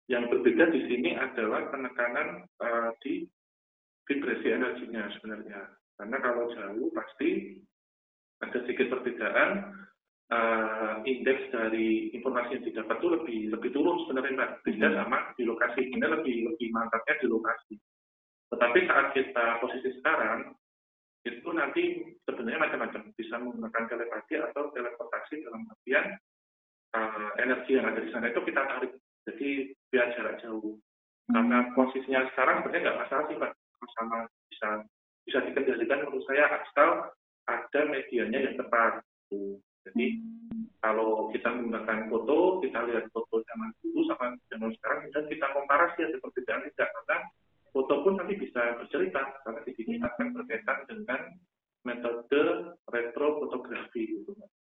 yang 0.05 0.29
berbeda 0.29 0.69
di 0.69 0.85
sini 0.85 1.17
adalah 1.17 1.65
penekanan 1.73 2.45
uh, 2.61 2.93
di 3.01 3.25
vibrasi 4.05 4.53
energinya 4.53 5.09
sebenarnya. 5.17 5.61
Karena 5.97 6.17
kalau 6.21 6.45
jauh 6.53 6.89
pasti 6.93 7.57
ada 8.45 8.57
sedikit 8.65 8.93
perbedaan, 8.93 9.73
uh, 10.31 11.01
indeks 11.05 11.51
dari 11.53 12.09
informasi 12.15 12.57
yang 12.57 12.65
didapat 12.65 12.97
itu 12.97 13.07
lebih 13.11 13.39
lebih 13.53 13.69
turun 13.75 13.97
sebenarnya 14.05 14.33
mbak. 14.37 14.51
Beda 14.65 14.87
hmm. 14.89 14.97
sama 15.01 15.19
di 15.37 15.43
lokasi. 15.45 15.81
Ini 15.91 16.05
lebih 16.05 16.35
lebih 16.53 16.67
mantapnya 16.73 17.15
di 17.21 17.27
lokasi. 17.29 17.75
Tetapi 18.53 18.79
saat 18.87 19.07
kita 19.13 19.45
posisi 19.61 19.89
sekarang 19.99 20.53
itu 21.25 21.49
nanti 21.53 21.83
sebenarnya 22.25 22.61
macam-macam. 22.61 23.01
Bisa 23.17 23.35
menggunakan 23.41 23.83
telepati 23.89 24.33
atau 24.41 24.63
teleportasi 24.73 25.33
dalam 25.45 25.61
artian 25.69 26.05
uh, 26.93 27.29
energi 27.41 27.77
yang 27.77 27.89
ada 27.89 28.01
di 28.01 28.09
sana 28.09 28.29
itu 28.29 28.41
kita 28.41 28.61
tarik. 28.61 28.93
Jadi 29.25 29.73
biar 29.89 30.13
jarak 30.17 30.41
jauh. 30.41 30.77
Karena 31.25 31.65
hmm. 31.65 31.73
posisinya 31.73 32.21
sekarang 32.33 32.61
sebenarnya 32.61 32.81
nggak 32.85 32.99
masalah 33.01 33.25
sih 33.29 33.37
pak 33.41 33.51
sama 33.93 34.25
bisa 34.49 34.69
bisa 35.25 35.39
dikendalikan 35.45 36.05
menurut 36.05 36.25
saya 36.25 36.45
asal 36.61 37.13
ada 37.45 37.81
medianya 37.89 38.49
yang 38.49 38.55
tepat 38.57 39.01
jadi 39.85 40.07
kalau 40.81 41.29
kita 41.33 41.49
menggunakan 41.49 42.09
foto 42.09 42.61
kita 42.61 42.79
lihat 42.89 43.05
foto 43.13 43.41
zaman 43.45 43.69
dulu 43.81 44.05
sama 44.09 44.33
zaman 44.49 44.69
sekarang 44.77 45.09
dan 45.13 45.23
kita 45.29 45.45
komparasi 45.53 45.99
ada 46.05 46.17
perbedaan 46.21 46.61
tidak 46.69 46.89
karena 46.93 47.17
foto 47.73 47.93
pun 48.05 48.13
nanti 48.15 48.33
bisa 48.39 48.61
bercerita 48.79 49.21
karena 49.43 49.61
di 49.65 49.73
sini 49.75 49.93
akan 49.99 50.27
berkaitan 50.31 50.79
dengan 50.87 51.21
metode 51.85 52.41
retrofotografi 52.89 54.01
gitu. 54.09 54.31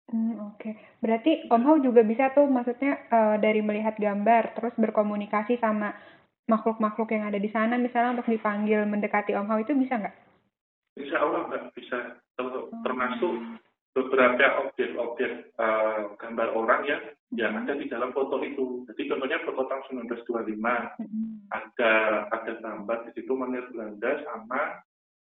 Hmm, 0.07 0.55
Oke, 0.55 0.71
okay. 0.71 0.73
berarti 1.03 1.51
Om 1.51 1.63
Hao 1.67 1.77
juga 1.83 1.99
bisa 1.99 2.31
tuh 2.31 2.47
maksudnya 2.47 2.95
uh, 3.11 3.35
dari 3.43 3.59
melihat 3.59 3.99
gambar 3.99 4.55
terus 4.55 4.71
berkomunikasi 4.79 5.59
sama 5.59 5.91
makhluk-makhluk 6.47 7.11
yang 7.11 7.27
ada 7.27 7.35
di 7.35 7.51
sana 7.51 7.75
misalnya 7.75 8.19
untuk 8.23 8.31
dipanggil 8.31 8.87
mendekati 8.87 9.35
Om 9.35 9.51
Hao 9.51 9.59
itu 9.59 9.75
bisa 9.75 9.99
nggak? 9.99 10.15
Insya 10.95 11.19
Allah 11.19 11.51
nggak 11.51 11.63
bisa, 11.75 12.23
termasuk 12.87 13.35
beberapa 13.97 14.69
objek-objek 14.69 15.57
uh, 15.57 16.13
gambar 16.21 16.53
orang 16.53 16.85
ya 16.85 16.97
yang 17.33 17.57
ada 17.57 17.73
di 17.73 17.89
dalam 17.89 18.13
foto 18.13 18.37
itu. 18.45 18.85
Jadi 18.93 19.09
contohnya 19.09 19.41
foto 19.41 19.65
tahun 19.65 20.05
1925 20.05 20.53
hmm. 20.61 21.49
ada 21.49 21.93
ada 22.29 22.53
gambar 22.61 22.97
di 23.09 23.11
situ 23.17 23.33
menir 23.33 23.65
Belanda 23.73 24.21
sama 24.21 24.85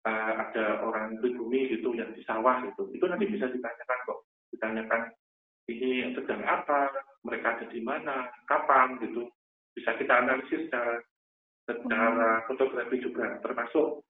uh, 0.08 0.34
ada 0.48 0.80
orang 0.80 1.20
pribumi 1.20 1.76
gitu 1.76 1.92
yang 1.92 2.16
di 2.16 2.24
sawah 2.24 2.64
gitu. 2.64 2.88
Itu 2.96 3.04
nanti 3.12 3.28
bisa 3.28 3.52
ditanyakan 3.52 4.00
kok 4.08 4.20
ditanyakan 4.56 5.02
ini 5.68 6.12
sedang 6.16 6.44
apa, 6.44 6.92
mereka 7.24 7.56
ada 7.56 7.66
di 7.72 7.80
mana, 7.80 8.28
kapan 8.48 9.00
gitu. 9.04 9.28
Bisa 9.76 9.96
kita 9.96 10.24
analisis 10.24 10.68
secara 10.72 11.04
secara 11.68 12.40
hmm. 12.40 12.44
fotografi 12.48 13.00
juga 13.04 13.44
termasuk 13.44 14.04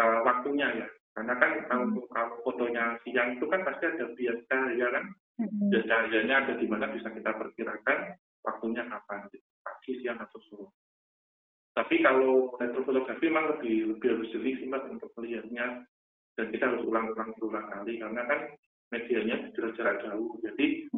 uh, 0.00 0.18
waktunya 0.24 0.84
ya. 0.84 0.88
Karena 1.10 1.34
kan 1.36 1.50
kalau, 1.66 1.86
hmm. 1.90 2.06
kalau 2.14 2.36
fotonya 2.46 2.96
siang 3.02 3.36
itu 3.36 3.44
kan 3.50 3.60
pasti 3.66 3.84
ada 3.90 4.06
bias 4.14 4.38
cahaya 4.46 4.86
kan. 4.94 5.04
Hmm. 5.40 5.68
Bias 5.68 5.86
cahayanya 5.86 6.34
ada 6.46 6.52
di 6.56 6.66
mana 6.70 6.86
bisa 6.94 7.10
kita 7.10 7.30
perkirakan 7.34 7.98
waktunya 8.46 8.82
kapan, 8.88 9.28
gitu. 9.34 9.46
pagi, 9.60 9.92
siang 10.00 10.18
atau 10.22 10.40
sore. 10.48 10.72
Tapi 11.70 12.02
kalau 12.02 12.58
retrofotografi 12.58 13.30
memang 13.30 13.56
lebih 13.56 13.94
lebih 13.94 14.08
harus 14.10 14.30
jeli 14.34 14.58
sih 14.58 14.66
mbak 14.66 14.90
untuk 14.90 15.14
melihatnya 15.14 15.86
dan 16.34 16.46
kita 16.50 16.66
harus 16.66 16.82
ulang-ulang 16.82 17.30
berulang 17.38 17.66
kali 17.70 17.94
karena 18.02 18.22
kan 18.26 18.40
medianya 18.90 19.36
jarak-jarak 19.54 20.02
jauh. 20.02 20.34
Jadi 20.42 20.90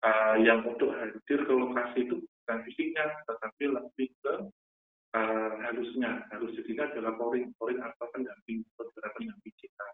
uh, 0.00 0.36
yang 0.40 0.64
untuk 0.64 0.96
hadir 0.96 1.40
ke 1.44 1.52
lokasi 1.52 2.08
itu 2.08 2.24
bukan 2.24 2.58
fisiknya, 2.68 3.04
tetapi 3.28 3.64
lebih 3.68 4.08
ke 4.24 4.32
uh, 5.14 5.52
harusnya. 5.62 6.26
Harus 6.28 6.50
jadinya 6.58 6.90
adalah 6.90 7.14
porin, 7.14 7.54
porin 7.56 7.78
atau 7.80 8.10
pendamping, 8.10 8.66
saudara 8.74 9.08
pendamping 9.14 9.54
kita. 9.56 9.86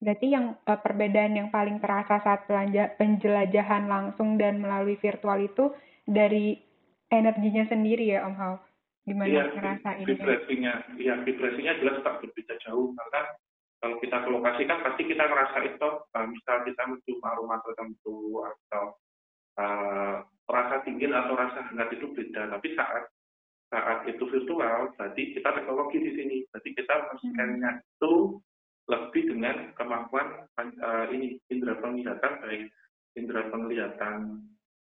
Berarti 0.00 0.26
yang 0.32 0.56
uh, 0.64 0.80
perbedaan 0.80 1.36
yang 1.36 1.48
paling 1.52 1.82
terasa 1.82 2.22
saat 2.24 2.48
penjelajahan 2.96 3.84
langsung 3.90 4.40
dan 4.40 4.62
melalui 4.62 4.96
virtual 4.96 5.36
itu 5.42 5.74
dari 6.06 6.56
energinya 7.10 7.66
sendiri 7.68 8.16
ya 8.16 8.24
Om 8.24 8.36
Hao? 8.38 8.54
Gimana 9.04 9.28
ya, 9.28 9.44
ngerasain? 9.50 10.06
Vibrasinya, 10.06 10.72
ya 10.96 11.14
vibrasinya 11.26 11.72
jelas 11.82 12.00
tak 12.06 12.22
berbeda 12.22 12.54
jauh 12.64 12.94
karena 12.94 13.20
kalau 13.80 13.96
kita 13.96 14.16
ke 14.20 14.28
lokasi 14.28 14.62
kan 14.68 14.78
pasti 14.84 15.02
kita 15.08 15.24
ngerasa 15.24 15.58
itu 15.64 15.88
uh, 16.04 16.26
misal 16.28 16.56
kita 16.68 16.82
mencium 16.84 17.20
aroma 17.24 17.56
tertentu 17.64 18.44
atau 18.44 18.84
uh, 19.56 20.20
rasa 20.44 20.84
dingin 20.84 21.16
atau 21.16 21.32
rasa 21.32 21.64
hangat 21.72 21.88
itu 21.96 22.12
beda 22.12 22.52
tapi 22.52 22.76
saat 22.76 23.08
saat 23.70 24.02
itu 24.10 24.26
virtual 24.26 24.90
berarti 24.98 25.22
kita 25.34 25.48
teknologi 25.54 25.98
di 26.02 26.12
sini. 26.18 26.36
Berarti 26.50 26.70
kita 26.74 26.94
men-scan-nya 27.10 27.70
itu 27.78 28.42
lebih 28.90 29.22
dengan 29.30 29.70
kemampuan 29.78 30.50
uh, 30.58 31.06
ini 31.14 31.38
indera 31.46 31.78
penglihatan 31.78 32.42
baik 32.42 32.62
indera 33.14 33.46
penglihatan 33.54 34.42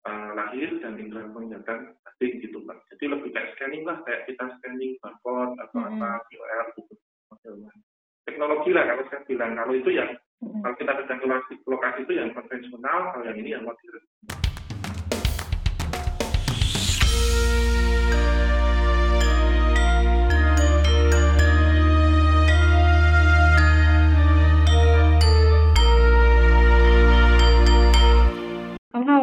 uh, 0.04 0.30
lahir 0.36 0.68
dan 0.84 1.00
indera 1.00 1.24
penglihatan 1.32 1.96
batin 2.04 2.32
gitu 2.44 2.60
pak. 2.68 2.76
Jadi 2.92 3.04
lebih 3.08 3.32
kayak 3.32 3.56
scanning 3.56 3.88
lah 3.88 3.96
kayak 4.04 4.28
kita 4.28 4.44
scanning 4.60 5.00
barcode 5.00 5.56
atau 5.56 5.78
hmm. 5.80 5.88
apa 5.96 6.08
QR 6.28 6.66
gitu 6.76 6.94
modelnya 7.32 7.72
teknologi 8.26 8.70
lah 8.76 8.84
kalau 8.84 9.04
saya 9.08 9.22
bilang. 9.24 9.52
Kalau 9.56 9.72
itu 9.72 9.90
yang 9.96 10.10
hmm. 10.44 10.60
kalau 10.60 10.76
kita 10.76 10.92
datang 11.00 11.18
ke 11.22 11.26
lokasi, 11.26 11.54
lokasi 11.64 12.00
itu 12.04 12.12
yang 12.20 12.28
konvensional 12.36 13.00
kalau 13.16 13.24
yang 13.24 13.38
ini 13.40 13.56
yang 13.56 13.64
modern 13.64 14.04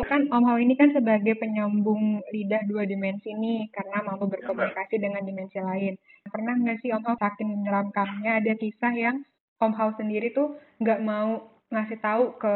kan 0.08 0.32
Om 0.32 0.44
Hao 0.48 0.58
ini 0.60 0.74
kan 0.80 0.96
sebagai 0.96 1.36
penyambung 1.36 2.24
lidah 2.32 2.64
dua 2.70 2.88
dimensi 2.88 3.36
nih 3.36 3.68
karena 3.76 4.04
mampu 4.06 4.32
berkomunikasi 4.32 4.98
dengan 4.98 5.24
dimensi 5.28 5.60
lain. 5.60 6.00
Pernah 6.28 6.56
nggak 6.60 6.80
sih 6.80 6.96
Om 6.96 7.04
Hao 7.04 7.16
saking 7.20 7.52
menyeramkannya 7.52 8.32
ada 8.40 8.54
kisah 8.56 8.94
yang 8.96 9.22
Om 9.60 9.74
Hao 9.76 9.92
sendiri 10.00 10.32
tuh 10.32 10.56
nggak 10.80 11.04
mau 11.04 11.52
ngasih 11.74 12.00
tahu 12.00 12.38
ke 12.40 12.54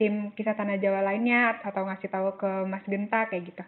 tim 0.00 0.34
kisah 0.34 0.56
tanah 0.56 0.80
Jawa 0.80 1.04
lainnya 1.04 1.60
atau 1.62 1.86
ngasih 1.86 2.08
tahu 2.10 2.28
ke 2.40 2.50
Mas 2.66 2.84
Genta 2.88 3.28
kayak 3.28 3.44
gitu? 3.52 3.64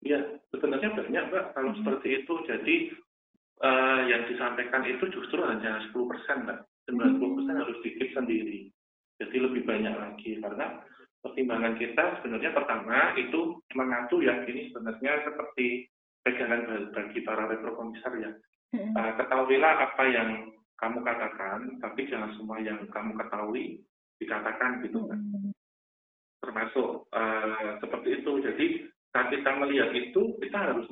Iya, 0.00 0.40
sebenarnya 0.48 0.96
banyak 0.96 1.24
Mbak 1.28 1.44
kalau 1.52 1.70
hmm. 1.72 1.78
seperti 1.82 2.08
itu. 2.24 2.34
Jadi 2.48 2.76
uh, 3.60 4.00
yang 4.08 4.24
disampaikan 4.32 4.84
itu 4.88 5.04
justru 5.12 5.40
hanya 5.44 5.84
10% 5.92 5.96
Mbak. 6.46 6.58
90% 6.88 7.20
hmm. 7.20 7.50
harus 7.52 7.78
dikit 7.84 8.08
sendiri. 8.16 8.72
Jadi 9.20 9.36
lebih 9.36 9.62
banyak 9.68 9.92
lagi 9.92 10.40
karena 10.40 10.80
pertimbangan 11.20 11.76
kita 11.76 12.20
sebenarnya 12.20 12.52
pertama 12.56 13.12
itu 13.16 13.60
mengatur 13.76 14.20
yang 14.24 14.44
ini 14.48 14.72
sebenarnya 14.72 15.24
seperti 15.24 15.88
pegangan 16.24 16.92
bagi 16.92 17.20
para 17.24 17.48
retrokomisar 17.48 18.12
ya. 18.20 18.32
Hmm. 18.70 18.94
Uh, 18.94 19.12
ketahuilah 19.18 19.74
apa 19.90 20.04
yang 20.08 20.30
kamu 20.80 21.04
katakan, 21.04 21.76
tapi 21.82 22.08
jangan 22.08 22.32
semua 22.38 22.56
yang 22.62 22.80
kamu 22.88 23.12
ketahui 23.20 23.84
dikatakan 24.16 24.80
gitu 24.84 25.08
kan. 25.08 25.20
Hmm. 25.20 25.52
Termasuk 26.40 26.88
uh, 27.12 27.70
seperti 27.84 28.24
itu. 28.24 28.32
Jadi 28.40 28.66
saat 29.12 29.28
kita 29.28 29.50
melihat 29.58 29.90
itu, 29.92 30.38
kita 30.40 30.56
harus 30.56 30.86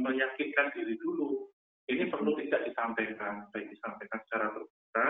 meyakinkan 0.00 0.72
diri 0.74 0.96
dulu. 0.98 1.46
Ini 1.90 2.06
perlu 2.06 2.38
tidak 2.38 2.70
disampaikan, 2.70 3.50
baik 3.50 3.68
disampaikan 3.74 4.18
secara 4.26 4.46
terbuka 4.54 5.08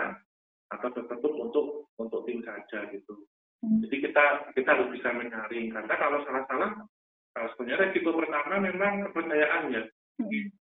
atau 0.71 0.89
tertutup 0.97 1.33
untuk 1.37 1.65
untuk 2.01 2.25
tim 2.25 2.41
saja 2.41 2.89
gitu. 2.89 3.13
Jadi 3.61 3.97
kita 4.09 4.25
kita 4.57 4.69
harus 4.73 4.89
bisa 4.89 5.13
menyaring. 5.13 5.69
Karena 5.69 5.95
kalau 6.01 6.25
salah-salah 6.25 6.81
uh, 7.37 7.47
sebenarnya 7.53 7.93
resiko 7.93 8.17
pertama 8.17 8.57
memang 8.57 9.05
kepercayaan 9.09 9.73
ya. 9.73 9.83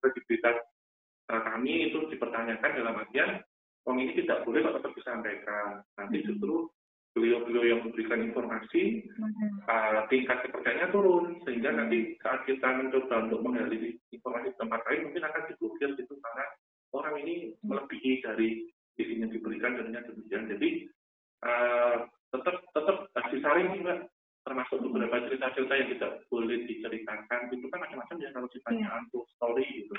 Kredibilitas 0.00 0.56
uh, 1.32 1.42
kami 1.48 1.92
itu 1.92 2.08
dipertanyakan 2.12 2.70
dalam 2.76 3.00
artian 3.00 3.40
Wong 3.88 3.96
ini 3.96 4.12
tidak 4.12 4.44
boleh 4.44 4.60
kok 4.60 4.76
tetap 4.80 4.92
disampaikan. 4.92 5.80
Nanti 5.96 6.20
justru 6.20 6.68
beliau-beliau 7.16 7.64
yang 7.64 7.80
memberikan 7.82 8.22
informasi 8.22 9.08
uh, 9.66 10.04
tingkat 10.12 10.44
kepercayaannya 10.44 10.92
turun. 10.92 11.40
Sehingga 11.48 11.72
nanti 11.72 12.20
saat 12.20 12.44
kita 12.44 12.68
mencoba 12.76 13.24
untuk 13.24 13.40
menggali 13.40 13.96
informasi 14.12 14.52
di 14.52 14.58
tempat 14.60 14.80
lain 14.84 15.08
mungkin 15.08 15.24
akan 15.24 15.42
diblokir 15.48 15.90
gitu. 15.96 16.14
Karena 16.20 16.44
orang 16.92 17.14
ini 17.24 17.56
melebihi 17.64 18.20
dari 18.20 18.68
isinya 19.00 19.32
diberikan 19.32 19.80
dan 19.80 19.96
demikian. 19.96 20.44
Jadi 20.52 20.68
uh, 21.48 22.04
disaring 23.50 23.82
juga 23.82 23.94
termasuk 24.40 24.78
beberapa 24.88 25.26
cerita-cerita 25.26 25.74
yang 25.74 25.88
tidak 25.98 26.12
boleh 26.30 26.58
diceritakan 26.64 27.40
itu 27.52 27.66
kan 27.68 27.78
macam-macam 27.82 28.16
ya 28.22 28.30
kalau 28.32 28.48
ceritanya 28.48 28.86
yeah. 28.88 29.00
untuk 29.02 29.22
story 29.36 29.66
gitu 29.68 29.92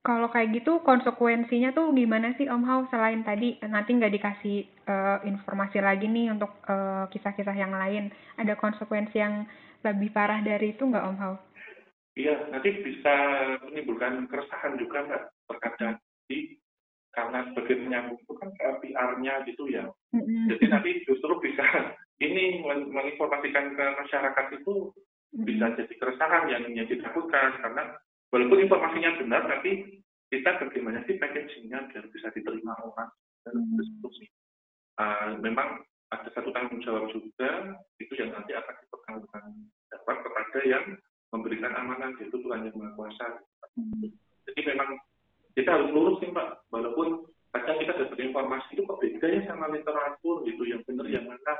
kalau 0.00 0.28
kayak 0.32 0.56
gitu 0.56 0.80
konsekuensinya 0.80 1.76
tuh 1.76 1.92
gimana 1.92 2.32
sih 2.40 2.48
Om 2.48 2.64
Hao 2.64 2.88
selain 2.88 3.20
tadi 3.20 3.60
nanti 3.64 3.96
nggak 3.96 4.14
dikasih 4.16 4.64
uh, 4.88 5.20
informasi 5.28 5.76
lagi 5.84 6.08
nih 6.08 6.32
untuk 6.32 6.56
eh, 6.64 7.04
kisah-kisah 7.12 7.52
yang 7.52 7.76
lain 7.76 8.08
ada 8.40 8.56
konsekuensi 8.56 9.20
yang 9.20 9.44
lebih 9.84 10.08
parah 10.08 10.40
dari 10.40 10.72
itu 10.72 10.88
nggak 10.88 11.04
Om 11.04 11.16
Hao? 11.20 11.34
Iya 12.16 12.48
nanti 12.48 12.80
bisa 12.80 13.14
menimbulkan 13.68 14.24
keresahan 14.32 14.80
juga 14.80 15.04
nggak 15.04 15.24
terkadang 15.52 16.00
di 16.32 16.56
karena 17.12 17.44
sebagai 17.52 17.76
penyambung 17.84 18.16
itu 18.24 18.32
kan 18.40 18.48
PR-nya 18.56 19.34
gitu 19.44 19.68
ya. 19.68 19.84
Mm-hmm. 20.16 20.44
Jadi 20.48 20.64
nanti 20.70 20.90
justru 21.04 21.32
bisa 21.44 21.92
ini 22.20 22.60
menginformasikan 22.64 23.74
ke 23.74 23.84
masyarakat 23.96 24.46
itu 24.60 24.92
mm-hmm. 24.92 25.44
bisa 25.44 25.66
jadi 25.76 25.94
keresahan 25.96 26.44
yang 26.52 26.64
yang 26.76 26.86
ditakutkan 26.86 27.56
karena 27.64 27.96
walaupun 28.30 28.62
informasinya 28.64 29.10
benar 29.18 29.42
tapi 29.48 30.00
kita 30.30 30.62
bagaimana 30.62 31.02
sih 31.10 31.18
packagingnya 31.18 31.90
biar 31.90 32.06
bisa 32.14 32.30
diterima 32.30 32.78
orang. 32.78 33.10
hmm. 33.50 33.74
diskusi. 33.82 34.30
Uh, 35.00 35.40
memang 35.42 35.82
ada 36.12 36.28
satu 36.36 36.54
tanggung 36.54 36.78
jawab 36.84 37.10
juga 37.10 37.74
itu 37.98 38.12
yang 38.14 38.30
nanti 38.36 38.52
akan 38.54 38.74
dipertanggungjawabkan 38.84 39.44
dapat 39.90 40.16
kepada 40.22 40.60
yang 40.68 40.84
memberikan 41.34 41.72
amanah 41.74 42.14
yaitu 42.18 42.36
Tuhan 42.38 42.68
yang 42.68 42.76
Maha 42.78 42.94
Kuasa. 42.94 43.26
Hmm. 43.74 44.06
Jadi 44.46 44.60
memang 44.70 44.98
kita 45.58 45.70
harus 45.72 45.90
lurus 45.90 46.22
nih 46.22 46.30
Pak, 46.30 46.70
walaupun 46.70 47.26
kadang 47.50 47.78
kita 47.82 47.92
dapat 47.98 48.18
informasi 48.22 48.68
itu 48.78 48.82
kok 48.86 49.00
bedanya 49.02 49.40
sama 49.50 49.66
literatur 49.70 50.46
gitu, 50.46 50.62
yang 50.62 50.82
benar 50.86 51.06
yang 51.10 51.26
mana. 51.26 51.54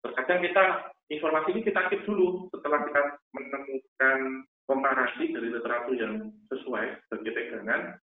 Terkadang 0.00 0.40
kita 0.40 0.64
informasi 1.12 1.48
ini 1.52 1.60
kita 1.66 1.80
cek 1.92 2.02
dulu 2.08 2.48
setelah 2.54 2.86
kita 2.88 3.02
menemukan 3.36 4.18
komparasi 4.64 5.34
dari 5.34 5.48
literatur 5.50 5.94
yang 5.98 6.30
sesuai 6.46 7.02
sebagai 7.10 7.34
pegangan, 7.34 7.98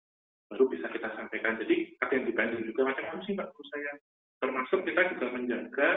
baru 0.52 0.64
bisa 0.68 0.86
kita 0.92 1.08
sampaikan. 1.16 1.56
Jadi 1.58 1.96
ada 2.04 2.12
yang 2.12 2.26
dibanding 2.28 2.62
juga 2.68 2.92
macam-macam 2.92 3.20
sih 3.24 3.34
Pak, 3.34 3.48
saya. 3.72 3.92
Termasuk 4.38 4.80
kita 4.86 5.02
juga 5.16 5.26
menjaga 5.34 5.88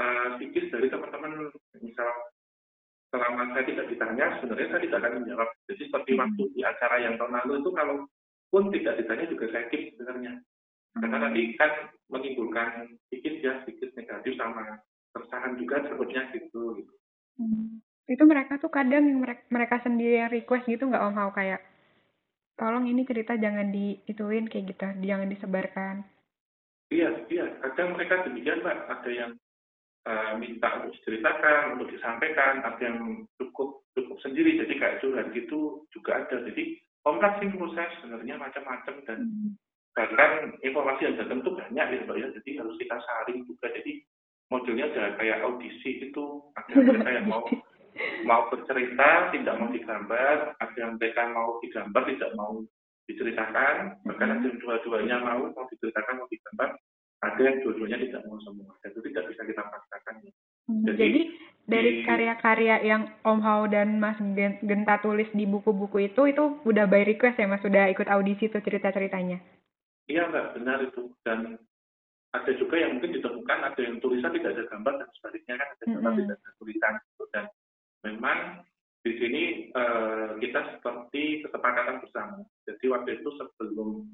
uh, 0.00 0.28
psikis 0.38 0.72
dari 0.72 0.88
teman-teman, 0.88 1.52
misal 1.82 2.08
selama 3.12 3.52
saya 3.52 3.64
tidak 3.68 3.86
ditanya, 3.92 4.26
sebenarnya 4.40 4.68
saya 4.72 4.82
tidak 4.86 4.98
akan 5.02 5.14
menjawab. 5.20 5.48
Jadi 5.68 5.82
seperti 5.90 6.10
hmm. 6.14 6.20
waktu 6.22 6.42
di 6.56 6.60
acara 6.64 6.96
yang 7.02 7.14
tahun 7.20 7.34
lalu 7.42 7.52
itu 7.60 7.70
kalau 7.74 7.96
pun 8.48 8.64
tidak 8.72 8.94
ditanya 9.02 9.26
juga 9.28 9.44
saya 9.52 9.64
keep 9.68 9.82
sebenarnya. 9.92 10.32
Karena 10.96 11.16
hmm. 11.18 11.24
nanti 11.28 11.42
kan 11.60 11.72
menimbulkan 12.08 12.68
sedikit 13.08 13.34
ya, 13.44 13.52
sedikit 13.66 13.92
negatif 13.98 14.32
sama 14.38 14.80
keresahan 15.18 15.58
juga 15.58 15.82
sebetulnya 15.82 16.22
gitu. 16.30 16.62
gitu. 16.78 16.92
Hmm. 17.42 17.82
Itu 18.06 18.24
mereka 18.24 18.62
tuh 18.62 18.70
kadang 18.70 19.04
yang 19.04 19.20
mereka, 19.20 19.42
mereka 19.50 19.76
sendiri 19.82 20.22
yang 20.22 20.30
request 20.30 20.70
gitu 20.70 20.86
nggak 20.86 21.02
Om 21.02 21.16
Hao 21.18 21.30
kayak 21.34 21.60
tolong 22.58 22.86
ini 22.86 23.06
cerita 23.06 23.38
jangan 23.38 23.70
diituin 23.70 24.46
kayak 24.46 24.74
gitu, 24.74 24.86
jangan 25.02 25.28
disebarkan. 25.30 26.06
Iya, 26.88 27.28
iya. 27.28 27.46
Kadang 27.62 27.94
mereka 27.94 28.24
demikian, 28.24 28.64
Mbak. 28.64 28.78
Ada 28.88 29.10
yang 29.12 29.30
uh, 30.08 30.32
minta 30.40 30.68
untuk 30.80 30.96
diceritakan, 30.98 31.76
untuk 31.76 31.88
disampaikan, 31.92 32.64
ada 32.64 32.80
yang 32.80 33.28
cukup 33.36 33.84
cukup 33.92 34.16
sendiri, 34.24 34.56
jadi 34.56 34.74
kayak 34.80 34.98
curhat 35.04 35.28
gitu 35.36 35.84
juga 35.92 36.24
ada. 36.24 36.42
Jadi 36.48 36.80
kompleks 37.04 37.38
sih 37.44 37.48
menurut 37.52 37.76
saya 37.76 37.92
sebenarnya 38.00 38.40
macam-macam 38.40 38.94
dan 39.04 39.18
hmm. 39.28 39.50
bahkan 39.92 40.56
informasi 40.64 41.00
yang 41.12 41.16
datang 41.20 41.44
itu 41.44 41.50
banyak 41.52 41.86
ya 41.92 41.98
Mbak 42.08 42.16
ya, 42.16 42.28
jadi 42.40 42.50
harus 42.64 42.74
kita 42.80 42.96
saring 42.96 43.38
juga. 43.44 43.66
Jadi 43.68 43.92
modelnya 44.48 44.90
ada 44.92 45.16
kayak 45.20 45.44
audisi 45.44 46.08
itu, 46.08 46.24
ada 46.56 46.72
mereka 46.84 47.10
yang 47.12 47.26
mau 47.28 47.44
mau 48.24 48.46
bercerita, 48.52 49.34
tidak 49.34 49.54
mau 49.58 49.68
digambar, 49.74 50.54
ada 50.58 50.76
yang 50.78 50.94
mereka 51.00 51.22
mau 51.34 51.58
digambar, 51.60 52.02
tidak 52.06 52.30
mau 52.38 52.62
diceritakan, 53.08 53.98
bahkan 54.04 54.28
ada 54.36 54.44
yang 54.44 54.58
dua-duanya 54.60 55.16
mau, 55.24 55.48
mau 55.50 55.66
diceritakan, 55.72 56.20
mau 56.20 56.28
digambar, 56.28 56.76
ada 57.24 57.40
yang 57.40 57.56
dua-duanya 57.64 57.98
tidak 57.98 58.22
mau 58.28 58.38
semua. 58.44 58.72
Dan 58.84 58.94
itu 58.94 59.00
tidak 59.10 59.24
bisa 59.32 59.42
kita 59.48 59.62
paksakan. 59.64 60.14
Hmm, 60.68 60.84
jadi, 60.84 60.96
jadi 61.00 61.22
dari 61.68 61.92
karya-karya 62.04 62.76
yang 62.84 63.02
Om 63.24 63.40
Hao 63.44 63.68
dan 63.68 64.00
Mas 64.00 64.16
Genta 64.64 65.00
tulis 65.04 65.28
di 65.36 65.44
buku-buku 65.44 66.12
itu 66.12 66.28
itu 66.28 66.60
udah 66.64 66.84
by 66.88 67.04
request 67.04 67.40
ya 67.40 67.48
Mas? 67.48 67.64
Sudah 67.64 67.88
ikut 67.92 68.08
audisi 68.08 68.48
tuh 68.48 68.64
cerita-ceritanya? 68.64 69.40
Iya 70.08 70.32
mbak. 70.32 70.56
Benar 70.56 70.78
itu. 70.88 71.12
Dan 71.20 71.60
ada 72.36 72.50
juga 72.60 72.76
yang 72.76 72.98
mungkin 72.98 73.16
ditemukan 73.16 73.58
ada 73.72 73.80
yang 73.80 73.96
tulisan 74.04 74.32
tidak 74.36 74.52
ada 74.56 74.64
gambar 74.68 74.94
dan 75.00 75.08
sebaliknya 75.16 75.54
kan 75.56 75.68
ada 75.72 75.84
gambar 75.88 76.10
-hmm. 76.12 76.20
tidak 76.24 76.36
ada 76.36 76.50
tulisan 76.60 76.92
gitu. 77.00 77.24
dan 77.32 77.44
memang 78.04 78.38
di 79.06 79.12
sini 79.16 79.42
uh, 79.72 80.36
kita 80.36 80.60
seperti 80.76 81.22
kesepakatan 81.46 81.96
bersama 82.04 82.44
jadi 82.68 82.84
waktu 82.92 83.10
itu 83.22 83.28
sebelum 83.40 84.04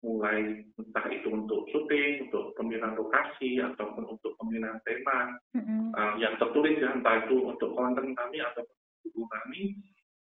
mulai 0.00 0.64
entah 0.80 1.06
itu 1.12 1.28
untuk 1.28 1.68
syuting, 1.68 2.28
untuk 2.28 2.56
pemilihan 2.56 2.96
lokasi, 2.96 3.60
ataupun 3.60 4.16
untuk 4.16 4.32
pemilihan 4.40 4.80
tema 4.88 5.36
mm-hmm. 5.52 5.92
uh, 5.92 6.14
yang 6.16 6.40
tertulis 6.40 6.80
ya, 6.80 6.96
entah 6.96 7.20
itu 7.24 7.36
untuk 7.44 7.76
konten 7.76 8.16
kami 8.16 8.40
atau 8.40 8.64
buku 9.04 9.22
kami, 9.28 9.76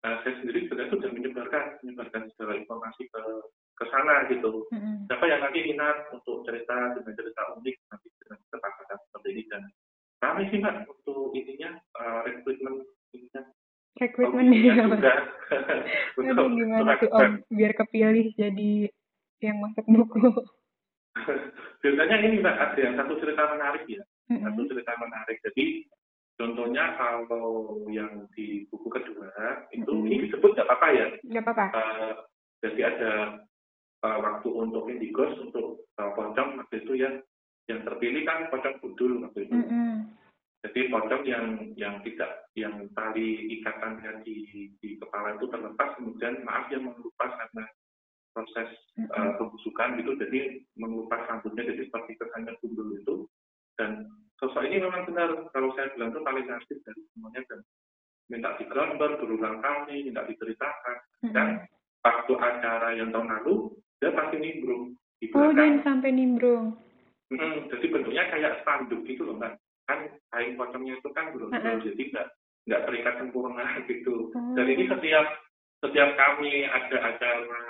uh, 0.04 0.20
saya 0.20 0.34
sendiri 0.40 0.68
sebenarnya 0.68 0.92
sudah 0.92 1.10
menyebarkan 1.16 1.64
menyebarkan 1.80 2.22
segala 2.36 2.52
informasi 2.60 3.02
ke 3.08 3.22
ke 3.82 3.86
sana 3.90 4.30
gitu. 4.30 4.70
Mm-hmm. 4.70 5.10
Siapa 5.10 5.24
yang 5.26 5.40
nanti 5.42 5.58
minat 5.66 6.06
untuk 6.14 6.46
cerita 6.46 6.94
dengan 6.94 7.14
cerita 7.18 7.42
unik 7.58 7.76
nanti 7.90 8.08
dengan 8.22 8.38
kesepakatan 8.46 8.98
seperti 9.10 9.28
ini 9.34 9.42
dan 9.50 9.62
kami 10.22 10.42
sih 10.54 10.58
mbak 10.62 10.86
untuk 10.86 11.34
ininya 11.34 11.70
uh, 11.98 12.22
rekrutmen 12.22 12.86
ininya 13.10 13.42
rekrutmen 13.98 14.54
ya 14.54 14.74
juga. 14.86 15.14
untuk, 16.22 16.46
gimana 16.54 16.94
tuh 17.02 17.10
om 17.10 17.42
biar 17.50 17.72
kepilih 17.74 18.30
jadi 18.38 18.86
yang 19.42 19.58
masuk 19.58 19.82
buku? 19.90 20.22
Biasanya 21.82 22.16
ini 22.22 22.38
mbak 22.38 22.54
ada 22.54 22.78
yang 22.78 22.94
satu 22.94 23.18
cerita 23.18 23.50
menarik 23.50 23.82
ya, 23.90 24.02
mm-hmm. 24.30 24.46
satu 24.46 24.60
cerita 24.70 24.92
menarik. 25.02 25.42
Jadi 25.42 25.90
contohnya 26.38 26.94
kalau 26.94 27.82
yang 27.90 28.30
di 28.38 28.62
buku 28.70 28.86
kedua 28.86 29.66
itu 29.74 29.90
mm-hmm. 29.90 30.06
ini 30.06 30.30
disebut 30.30 30.54
nggak 30.54 30.70
apa-apa 30.70 30.88
ya? 30.94 31.06
Nggak 31.26 31.44
apa-apa. 31.50 31.66
Uh, 31.74 32.12
jadi 32.62 32.80
ada 32.94 33.12
uh, 34.02 34.18
waktu 34.18 34.48
untuk 34.50 34.90
indigos 34.90 35.32
untuk 35.38 35.86
uh, 35.98 36.10
pocong 36.12 36.58
waktu 36.58 36.82
itu 36.82 36.92
ya 36.98 37.10
yang 37.70 37.80
terpilih 37.86 38.22
kan 38.26 38.50
pocong 38.50 38.76
budul 38.82 39.22
waktu 39.22 39.46
itu. 39.46 39.54
Mm-hmm. 39.54 39.94
Jadi 40.62 40.80
pocong 40.94 41.22
yang 41.26 41.46
yang 41.74 41.94
tidak 42.06 42.50
yang 42.54 42.86
tali 42.94 43.58
ikatannya 43.58 44.22
di 44.22 44.68
di 44.78 44.98
kepala 44.98 45.34
itu 45.34 45.46
terlepas 45.50 45.98
kemudian 45.98 46.42
maaf 46.46 46.70
yang 46.70 46.86
mengelupas 46.86 47.30
karena 47.34 47.64
proses 48.32 48.68
uh, 49.12 49.36
pembusukan 49.36 50.00
gitu 50.00 50.16
jadi 50.16 50.64
mengupas 50.80 51.20
rambutnya 51.28 51.68
jadi 51.68 51.84
seperti 51.84 52.16
kesannya 52.16 52.56
gundul 52.64 52.88
itu 52.96 53.14
dan 53.76 54.08
sosok 54.40 54.64
ini 54.64 54.80
memang 54.80 55.04
benar 55.04 55.52
kalau 55.52 55.68
saya 55.76 55.92
bilang 55.92 56.16
itu 56.16 56.20
paling 56.24 56.48
asli 56.48 56.74
dari 56.80 57.02
semuanya 57.12 57.40
dan 57.52 57.60
minta 58.32 58.56
digambar 58.56 59.20
berulang 59.20 59.60
kali 59.60 60.08
minta 60.08 60.24
diceritakan 60.24 60.96
mm-hmm. 60.96 61.32
dan 61.36 61.48
waktu 62.02 62.32
acara 62.40 62.88
yang 62.96 63.12
tahun 63.12 63.28
lalu 63.30 63.76
dia 64.02 64.10
pasti 64.10 64.36
nimbrung 64.42 64.98
di 65.22 65.30
oh 65.30 65.54
dan 65.54 65.78
sampai 65.86 66.10
nimbrung 66.10 66.74
hmm, 67.30 67.70
jadi 67.70 67.86
bentuknya 67.86 68.26
kayak 68.34 68.58
spanduk 68.66 69.06
gitu 69.06 69.22
loh 69.22 69.38
mbak 69.38 69.54
kan 69.86 70.10
kain 70.34 70.58
pocongnya 70.58 70.98
itu 70.98 71.08
kan 71.14 71.30
belum 71.30 71.54
uh-huh. 71.54 71.78
jadi 71.86 72.02
nggak 72.10 72.26
nggak 72.66 72.82
terikat 72.90 73.14
sempurna 73.22 73.66
gitu 73.90 74.34
oh. 74.34 74.54
dan 74.58 74.66
ini 74.66 74.90
setiap 74.90 75.26
setiap 75.82 76.10
kami 76.14 76.66
ada 76.66 76.98
acara 77.14 77.62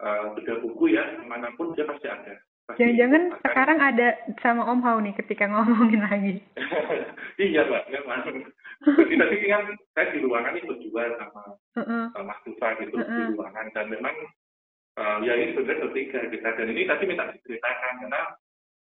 uh, 0.00 0.58
buku 0.64 0.96
ya, 0.96 1.04
mana 1.28 1.52
pun 1.54 1.76
dia 1.76 1.84
pasti 1.84 2.08
ada. 2.08 2.34
Jangan-jangan 2.76 3.32
sekarang 3.40 3.78
ada 3.80 4.08
sama 4.44 4.68
Om 4.68 4.80
Hao 4.84 5.00
nih 5.00 5.16
ketika 5.16 5.48
ngomongin 5.48 6.04
lagi. 6.04 6.36
iya 7.40 7.64
Mbak, 7.64 7.84
memang. 7.88 8.22
Jadi 8.84 9.14
tadi 9.16 9.36
kan 9.48 9.64
saya 9.96 10.06
di 10.12 10.18
ruangan 10.20 10.52
ini 10.56 10.68
berdua 10.68 11.02
sama 11.16 11.42
uh-uh. 11.80 12.04
Mas 12.24 12.40
Tufa 12.44 12.76
gitu 12.80 12.96
uh-uh. 13.00 13.08
di 13.08 13.22
ruangan 13.32 13.66
dan 13.72 13.88
memang 13.88 14.12
uh, 14.98 15.18
ya 15.22 15.32
ini 15.38 15.54
sebenarnya 15.54 15.82
bertiga 15.86 16.20
kita 16.26 16.48
dan 16.58 16.66
ini 16.74 16.82
tadi 16.90 17.04
minta 17.06 17.30
diceritakan 17.30 17.92
karena 18.02 18.22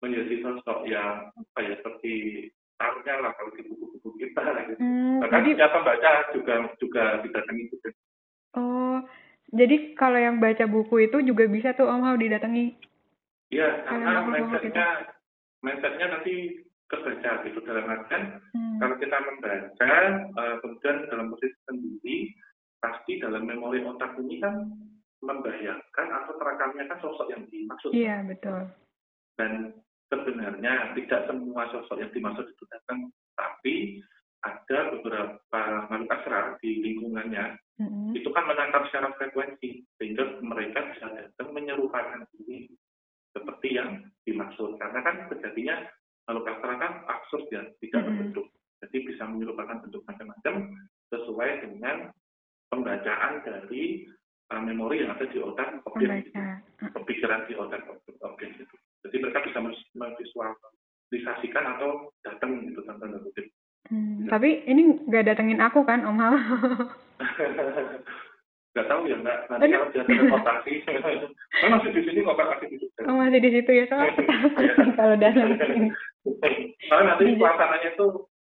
menjadi 0.01 0.35
sosok 0.41 0.79
yang 0.89 1.29
apa 1.29 1.59
ya 1.61 1.73
seperti 1.77 2.13
taruhnya 2.79 3.13
lah 3.21 3.31
kalau 3.35 3.51
di 3.53 3.61
buku-buku 3.67 4.09
kita 4.17 4.43
gitu. 4.71 4.81
Hmm, 4.81 5.19
Bahkan 5.21 5.41
jadi... 5.45 5.51
siapa 5.59 5.79
baca 5.85 6.11
juga 6.33 6.53
juga 6.79 7.03
didatangi 7.21 7.63
juga. 7.69 7.89
Oh, 8.55 8.97
jadi 9.53 9.75
kalau 9.93 10.19
yang 10.19 10.39
baca 10.39 10.65
buku 10.65 11.05
itu 11.05 11.17
juga 11.21 11.45
bisa 11.45 11.75
tuh 11.75 11.91
Om 11.91 12.01
Hao 12.07 12.15
didatangi? 12.15 12.73
Iya, 13.49 13.81
karena 13.89 14.23
mindsetnya, 14.29 14.87
mindsetnya 15.59 16.05
nanti 16.15 16.63
kebaca 16.89 17.45
gitu 17.45 17.59
dalam 17.61 17.85
artian 17.85 18.41
hmm. 18.57 18.81
kalau 18.81 18.95
kita 18.97 19.17
membaca 19.21 19.91
uh, 20.33 20.55
kemudian 20.65 21.05
dalam 21.13 21.29
posisi 21.29 21.57
sendiri 21.69 22.33
pasti 22.81 23.21
dalam 23.21 23.45
memori 23.45 23.85
otak 23.85 24.17
ini 24.17 24.41
kan 24.41 24.73
membayangkan 25.19 26.07
atau 26.23 26.33
terekamnya 26.39 26.87
kan 26.87 26.99
sosok 27.03 27.27
yang 27.31 27.43
dimaksud. 27.51 27.91
Iya 27.91 28.23
betul. 28.23 28.71
Dan 29.35 29.75
sebenarnya 30.07 30.95
tidak 30.95 31.27
semua 31.27 31.67
sosok 31.71 31.99
yang 31.99 32.11
dimaksud 32.11 32.45
itu 32.47 32.63
datang, 32.71 33.11
tapi 33.35 34.03
ada 34.39 34.95
beberapa 34.95 35.61
makhluk 35.91 36.11
astral 36.15 36.55
di 36.63 36.79
lingkungannya 36.79 37.59
mm-hmm. 37.81 38.15
itu 38.15 38.29
kan 38.31 38.47
menangkap 38.47 38.87
secara 38.87 39.11
frekuensi 39.19 39.83
sehingga 39.99 40.39
mereka 40.39 40.79
bisa 40.95 41.11
datang 41.11 41.51
menyerupakan 41.51 42.23
diri 42.31 42.71
seperti 43.35 43.75
yang 43.75 44.07
dimaksud 44.23 44.79
karena 44.79 44.99
kan 45.03 45.15
sejatinya 45.27 45.75
makhluk 46.27 46.47
astral 46.55 46.75
kan 46.79 46.93
absurd 47.11 47.45
ya 47.51 47.67
tidak 47.83 47.99
mm-hmm. 47.99 48.07
berbentuk 48.07 48.47
jadi 48.79 48.97
bisa 49.03 49.23
menyerupakan 49.27 49.77
bentuk 49.83 50.01
macam-macam 50.07 50.55
sesuai 51.11 51.51
dengan 51.67 51.97
pembacaan 52.71 53.43
dari 53.43 54.07
uh, 54.51 54.61
memori 54.61 55.01
yang 55.05 55.13
ada 55.13 55.25
di 55.29 55.37
otak 55.39 55.81
objek 55.85 56.29
itu, 56.29 56.41
pemikiran 56.93 57.45
di 57.45 57.53
otak 57.57 57.81
objek 58.21 58.49
itu. 58.57 58.75
Jadi 59.05 59.15
mereka 59.21 59.39
bisa 59.47 59.59
memvisualisasikan 59.95 61.65
atau 61.77 62.11
datang 62.25 62.65
gitu 62.67 62.83
tanda 62.83 63.17
kutip. 63.21 63.47
Hmm, 63.89 64.27
tapi 64.29 64.61
ini 64.69 65.01
nggak 65.07 65.33
datengin 65.33 65.63
aku 65.63 65.81
kan 65.87 66.05
Om 66.05 66.17
Hal? 66.19 66.35
nggak 68.69 68.85
tahu 68.85 69.01
ya 69.09 69.17
nggak 69.17 69.39
nanti 69.49 69.65
kalau 69.73 69.89
dia 69.89 70.03
teleportasi 70.05 70.71
kan 70.85 71.01
masih 71.73 71.89
di 71.89 72.01
sini 72.05 72.19
kok 72.21 72.37
masih 72.37 72.67
di 72.69 72.77
situ. 72.77 72.99
Oh, 73.09 73.17
masih 73.17 73.39
di 73.41 73.49
situ 73.49 73.71
ya 73.73 73.85
soalnya 73.89 74.13
kalau 74.93 75.15
dalam 75.17 75.49
karena 75.57 77.01
nanti 77.09 77.23
suasananya 77.33 77.89
itu 77.97 78.07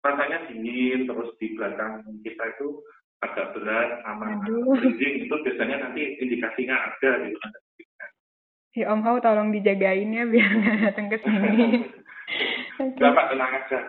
rasanya 0.05 0.38
dingin 0.52 1.09
terus 1.09 1.33
di 1.40 1.46
belakang 1.57 2.05
kita 2.20 2.44
itu 2.55 2.68
agak 3.22 3.54
berat 3.54 4.02
sama 4.02 4.35
dingin 4.82 5.26
itu 5.26 5.35
biasanya 5.46 5.87
nanti 5.87 6.18
indikasinya 6.18 6.76
ada 6.90 7.11
gitu 7.22 7.38
Si 8.72 8.80
Om 8.80 9.04
Hao 9.04 9.20
tolong 9.20 9.52
dijagain 9.52 10.16
ya 10.16 10.24
biar 10.24 10.48
nggak 10.48 10.76
datang 10.80 11.12
ke 11.12 11.20
sini. 11.20 11.85
Bapak 13.04 13.28
tenang 13.28 13.52
aja. 13.52 13.80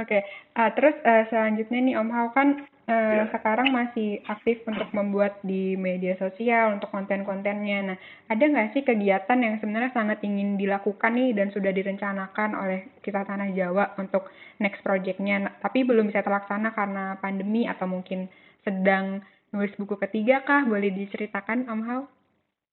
Oke, 0.00 0.16
okay. 0.16 0.22
Uh, 0.56 0.70
terus 0.74 0.96
uh, 1.02 1.24
selanjutnya 1.30 1.80
nih 1.82 1.94
Om 1.98 2.10
Hao 2.10 2.28
kan 2.34 2.48
uh, 2.90 3.14
ya. 3.22 3.24
sekarang 3.30 3.70
masih 3.70 4.18
aktif 4.26 4.66
untuk 4.66 4.90
membuat 4.90 5.38
di 5.46 5.78
media 5.78 6.18
sosial 6.18 6.74
untuk 6.74 6.90
konten-kontennya. 6.90 7.94
Nah, 7.94 7.96
ada 8.26 8.44
nggak 8.44 8.74
sih 8.74 8.82
kegiatan 8.82 9.38
yang 9.38 9.62
sebenarnya 9.62 9.94
sangat 9.94 10.18
ingin 10.26 10.58
dilakukan 10.58 11.14
nih 11.14 11.30
dan 11.36 11.54
sudah 11.54 11.70
direncanakan 11.70 12.50
oleh 12.58 12.90
kita 13.00 13.22
Tanah 13.22 13.50
Jawa 13.54 13.94
untuk 13.96 14.28
next 14.58 14.82
projectnya, 14.82 15.36
nah, 15.46 15.52
tapi 15.62 15.86
belum 15.86 16.10
bisa 16.10 16.26
terlaksana 16.26 16.74
karena 16.74 17.16
pandemi 17.22 17.64
atau 17.70 17.86
mungkin 17.86 18.26
sedang 18.66 19.22
nulis 19.54 19.72
buku 19.78 19.96
ketiga 20.08 20.42
kah? 20.42 20.66
Boleh 20.66 20.90
diceritakan 20.90 21.70
Om 21.70 21.82
Hao? 21.86 22.02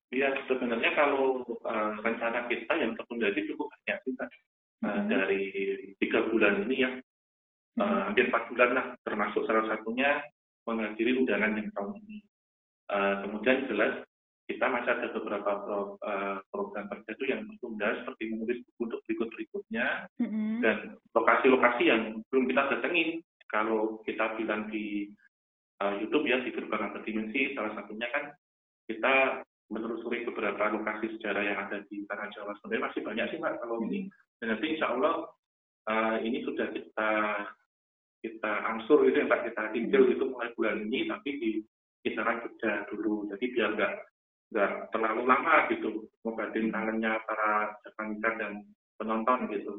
Iya, 0.07 0.31
sebenarnya 0.47 0.95
kalau 0.95 1.43
uh, 1.67 1.91
rencana 1.99 2.47
kita 2.47 2.79
yang 2.79 2.95
tertunda 2.95 3.27
itu 3.27 3.51
cukup 3.51 3.67
banyak 3.75 3.97
sih, 4.07 4.15
uh, 4.15 4.23
hmm. 4.87 5.03
dari 5.11 5.43
tiga 5.99 6.23
bulan 6.31 6.63
ini 6.63 6.75
ya 6.79 6.91
uh, 7.79 8.11
hampir 8.11 8.29
empat 8.29 8.43
bulan 8.51 8.69
lah, 8.73 8.85
termasuk 9.05 9.45
salah 9.45 9.65
satunya 9.69 10.21
menghadiri 10.67 11.17
undangan 11.23 11.55
yang 11.55 11.69
tahun 11.71 11.93
ini. 12.03 12.17
Uh, 12.87 13.15
kemudian 13.23 13.67
jelas 13.67 14.03
kita 14.47 14.63
masih 14.71 14.91
ada 14.95 15.07
beberapa 15.11 15.51
pro, 15.59 15.79
uh, 15.99 16.39
program 16.55 16.87
kerja 16.87 17.11
itu 17.19 17.25
yang 17.27 17.43
tertunda 17.51 17.99
seperti 17.99 18.23
menulis 18.31 18.63
buku 18.63 18.81
untuk 18.87 19.01
berikut 19.03 19.27
berikutnya 19.35 19.87
mm-hmm. 20.23 20.63
dan 20.63 20.77
lokasi-lokasi 21.11 21.83
yang 21.91 22.01
belum 22.31 22.45
kita 22.47 22.63
datengin. 22.71 23.19
Kalau 23.47 24.03
kita 24.03 24.35
bilang 24.39 24.71
di 24.71 25.11
uh, 25.83 25.99
YouTube 25.99 26.27
ya 26.27 26.39
di 26.43 26.51
gerbang 26.51 26.95
dimensi 27.03 27.55
salah 27.55 27.75
satunya 27.75 28.07
kan 28.11 28.23
kita 28.87 29.43
menelusuri 29.67 30.23
beberapa 30.23 30.71
lokasi 30.71 31.19
sejarah 31.19 31.43
yang 31.43 31.57
ada 31.67 31.83
di 31.91 32.07
tanah 32.07 32.31
Jawa. 32.31 32.55
Sebenarnya 32.59 32.87
masih 32.87 33.01
banyak 33.03 33.25
sih 33.31 33.39
mbak 33.43 33.59
kalau 33.59 33.83
ini. 33.83 34.07
Dan 34.39 34.55
nanti 34.55 34.65
insya 34.71 34.95
Allah 34.95 35.27
uh, 35.91 36.17
ini 36.23 36.39
sudah 36.47 36.71
kita 36.71 37.11
kita 38.27 38.51
angsur 38.67 39.07
itu 39.07 39.23
yang 39.23 39.31
kita 39.31 39.63
tinjau 39.71 40.03
itu 40.11 40.23
mulai 40.27 40.51
bulan 40.59 40.83
ini 40.83 41.07
tapi 41.07 41.29
di 41.39 41.51
kisaran 42.03 42.43
Jogja 42.43 42.83
dulu 42.91 43.31
jadi 43.31 43.45
biar 43.55 43.69
nggak 43.79 43.93
nggak 44.47 44.71
terlalu 44.95 45.23
lama 45.27 45.55
gitu 45.71 46.07
ngobatin 46.23 46.71
tangannya 46.71 47.19
para 47.23 47.75
Japanese 47.83 48.23
dan 48.39 48.53
penonton 48.99 49.39
gitu. 49.51 49.73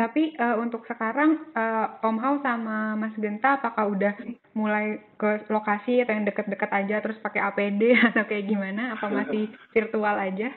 Tapi 0.00 0.32
uh, 0.40 0.56
untuk 0.56 0.88
sekarang 0.88 1.52
uh, 1.52 2.00
Om 2.00 2.16
Hao 2.24 2.40
sama 2.40 2.96
Mas 2.96 3.12
Genta 3.20 3.60
apakah 3.60 3.92
udah 3.92 4.16
mulai 4.56 4.96
ke 5.20 5.44
lokasi 5.52 6.00
atau 6.00 6.16
yang 6.16 6.24
deket-deket 6.24 6.72
aja 6.72 7.04
terus 7.04 7.20
pakai 7.20 7.44
APD 7.44 7.92
atau 8.08 8.24
kayak 8.24 8.48
gimana? 8.48 8.96
Apa 8.96 9.12
masih 9.12 9.52
virtual 9.76 10.16
aja? 10.16 10.48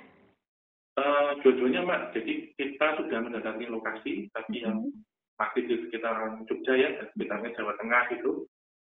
Uh, 0.95 1.35
dua-duanya 1.43 1.83
Mbak. 1.83 2.01
Jadi 2.15 2.33
kita 2.55 3.03
sudah 3.03 3.19
mendatangi 3.19 3.67
lokasi, 3.67 4.31
tapi 4.31 4.47
mm 4.47 4.63
-hmm. 4.63 4.63
yang 4.63 4.77
masih 5.43 5.61
di 5.67 5.75
sekitar 5.87 6.15
Jogja 6.47 6.73
ya, 6.79 6.89
dan 6.95 7.07
sekitarnya 7.11 7.49
Jawa 7.59 7.73
Tengah 7.75 8.03
itu, 8.15 8.31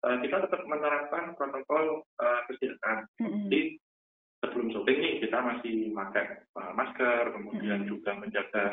uh, 0.03 0.17
kita 0.19 0.37
tetap 0.43 0.61
menerapkan 0.67 1.33
protokol 1.39 2.03
uh, 2.19 2.41
kesehatan. 2.51 3.07
Mm-hmm. 3.23 3.41
Jadi 3.47 3.61
sebelum 4.43 4.67
syuting 4.73 4.97
nih 4.99 5.13
kita 5.23 5.37
masih 5.39 5.75
pakai 5.95 6.25
uh, 6.59 6.71
masker, 6.75 7.23
kemudian 7.31 7.85
mm-hmm. 7.85 7.91
juga 7.91 8.11
menjaga 8.19 8.65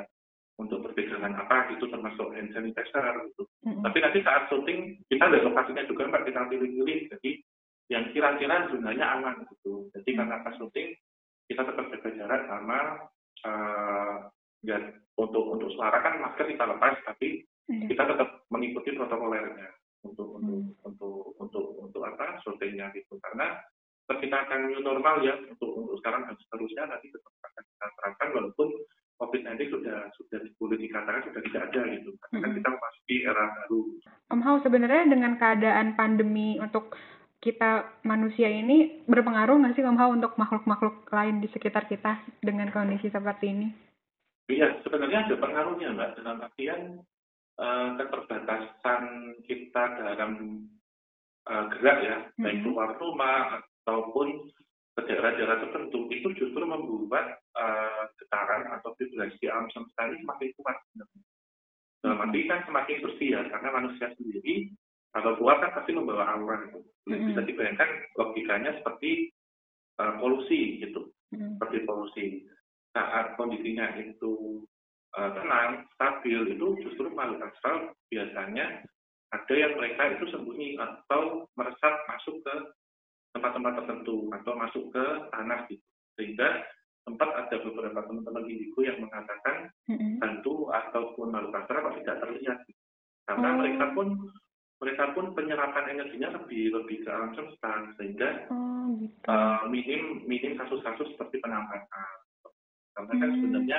untuk 0.59 0.83
berpegangan 0.91 1.39
apa 1.39 1.71
itu 1.71 1.87
termasuk 1.87 2.35
hand 2.35 2.51
sanitizer 2.51 3.15
gitu. 3.31 3.47
Mm-hmm. 3.63 3.83
Tapi 3.87 3.99
nanti 4.03 4.19
saat 4.27 4.43
syuting 4.51 4.79
kita 5.07 5.25
ada 5.31 5.39
lokasinya 5.47 5.87
juga 5.87 6.11
mbak 6.11 6.27
kita 6.27 6.51
pilih-pilih. 6.51 7.01
Jadi 7.15 7.31
yang 7.89 8.05
kira-kira 8.13 8.69
sebenarnya 8.69 9.07
aman 9.17 9.47
gitu. 9.49 9.89
Jadi 9.97 10.11
karena 10.13 10.43
pas 10.43 10.53
syuting 10.59 10.93
kita 11.49 11.63
tetap 11.65 11.87
jaga 11.89 12.11
jarak 12.13 12.43
sama 12.45 12.79
uh, 13.49 14.29
ya 14.61 14.77
untuk 15.17 15.45
untuk 15.57 15.73
suara 15.73 16.05
kan 16.05 16.21
masker 16.21 16.53
kita 16.53 16.65
lepas 16.69 17.01
tapi 17.09 17.48
Iya. 17.69 17.87
kita 17.93 18.05
tetap 18.17 18.29
mengikuti 18.49 18.97
protokolernya 18.97 19.69
untuk 20.01 20.41
untuk 20.41 20.57
hmm. 20.57 20.89
untuk 20.89 21.37
untuk 21.37 21.65
untuk 21.85 22.03
apa 22.05 22.41
syutingnya 22.41 22.89
gitu 22.97 23.21
karena 23.21 23.61
kita 24.09 24.35
akan 24.49 24.73
new 24.73 24.81
normal 24.81 25.21
ya 25.21 25.37
untuk 25.37 25.77
untuk 25.77 26.01
sekarang 26.01 26.25
dan 26.25 26.37
seterusnya 26.41 26.89
nanti 26.89 27.13
tetap 27.13 27.29
akan 27.45 27.63
kita 27.69 27.87
terapkan 28.01 28.29
walaupun 28.33 28.69
COVID-19 29.19 29.61
sudah 29.69 29.99
sudah 30.17 30.41
boleh 30.57 30.79
dikatakan 30.81 31.23
sudah 31.29 31.43
tidak 31.45 31.63
ada 31.69 31.81
gitu 31.93 32.11
karena 32.33 32.49
hmm. 32.49 32.57
kita 32.57 32.69
memasuki 32.73 33.17
era 33.27 33.45
baru. 33.53 33.81
Om 34.33 34.41
Hao 34.41 34.57
sebenarnya 34.65 35.05
dengan 35.11 35.33
keadaan 35.37 35.89
pandemi 35.99 36.57
untuk 36.57 36.97
kita 37.39 38.01
manusia 38.03 38.49
ini 38.51 39.05
berpengaruh 39.05 39.61
nggak 39.61 39.75
sih 39.77 39.85
Om 39.85 39.99
Hao 39.99 40.11
untuk 40.17 40.39
makhluk-makhluk 40.41 41.05
lain 41.13 41.45
di 41.45 41.53
sekitar 41.53 41.85
kita 41.85 42.23
dengan 42.41 42.73
kondisi 42.73 43.13
seperti 43.13 43.47
ini? 43.53 43.69
Iya, 44.49 44.81
sebenarnya 44.81 45.29
ada 45.29 45.37
pengaruhnya 45.37 45.93
Mbak. 45.93 46.11
Dalam 46.25 46.41
artian 46.41 46.81
uh, 47.59 47.99
keterbatasan 47.99 49.35
kita 49.45 49.83
dalam 49.99 50.63
uh, 51.51 51.65
gerak 51.77 51.99
ya, 52.03 52.17
mm-hmm. 52.23 52.43
baik 52.43 52.59
keluar 52.65 52.91
rumah 52.97 53.61
ataupun 53.85 54.49
ke 54.99 55.01
daerah-daerah 55.07 55.63
tertentu, 55.63 56.11
itu 56.11 56.29
justru 56.35 56.63
membuat 56.67 57.39
uh, 57.55 58.11
getaran 58.19 58.67
atau 58.75 58.95
vibrasi 58.99 59.47
alam 59.47 59.71
semesta 59.71 60.11
ini 60.11 60.19
semakin 60.23 60.49
kuat. 60.59 60.77
Dalam 62.03 62.23
arti 62.31 62.47
kan 62.47 62.63
semakin 62.67 63.03
bersih 63.03 63.29
ya, 63.35 63.43
karena 63.51 63.69
manusia 63.75 64.11
sendiri 64.19 64.71
kalau 65.15 65.35
keluar 65.39 65.59
kan 65.63 65.75
pasti 65.75 65.91
membawa 65.95 66.35
aura 66.35 66.67
itu. 66.67 66.81
Mm-hmm. 67.11 67.27
Bisa 67.33 67.41
dibayangkan 67.47 67.91
logikanya 68.19 68.71
seperti 68.83 69.31
uh, 70.03 70.19
polusi 70.19 70.83
gitu, 70.83 71.11
mm-hmm. 71.35 71.59
seperti 71.59 71.77
polusi. 71.87 72.25
Saat 72.95 73.39
kondisinya 73.39 73.95
itu 74.01 74.65
uh, 75.17 75.31
tenang, 75.33 75.89
stabil, 75.97 76.59
itu 76.59 76.67
justru 76.85 77.09
makhluk 77.15 77.49
astral 77.49 77.97
biasanya 78.13 78.85
ada 79.29 79.55
yang 79.55 79.77
mereka 79.77 80.17
itu 80.17 80.25
sembunyi 80.33 80.81
atau 80.81 81.45
meresap 81.57 81.95
masuk 82.09 82.41
ke 82.45 82.55
tempat-tempat 83.37 83.73
tertentu 83.85 84.33
atau 84.33 84.53
masuk 84.57 84.85
ke 84.93 85.05
tanah 85.33 85.69
gitu. 85.69 85.85
Sehingga 86.17 86.65
sempat 87.05 87.31
ada 87.37 87.57
beberapa 87.61 88.05
teman-teman 88.05 88.45
indigo 88.49 88.81
yang 88.85 89.01
mengatakan 89.01 89.73
mm-hmm. 89.89 90.21
hantu 90.21 90.69
ataupun 90.73 91.33
makhluk 91.33 91.57
astral 91.57 91.85
kok 91.89 91.97
tidak 92.05 92.17
terlihat. 92.25 92.59
Gitu. 92.65 92.83
Karena 93.29 93.49
oh. 93.53 93.57
mereka 93.61 93.85
pun 93.93 94.09
mereka 94.79 95.05
pun 95.11 95.35
penyerapan 95.35 95.85
energinya 95.91 96.39
lebih 96.39 96.71
lebih 96.71 97.03
ke 97.03 97.11
alam 97.11 97.35
semesta 97.35 97.73
sehingga 97.99 98.49
oh, 98.49 98.97
gitu. 99.03 99.27
uh, 99.29 99.67
minim 99.69 100.25
minim 100.25 100.57
kasus-kasus 100.57 101.13
seperti 101.17 101.43
penampakan. 101.45 102.13
Karena 102.97 103.13
kan 103.13 103.29
hmm. 103.29 103.37
sebenarnya 103.37 103.79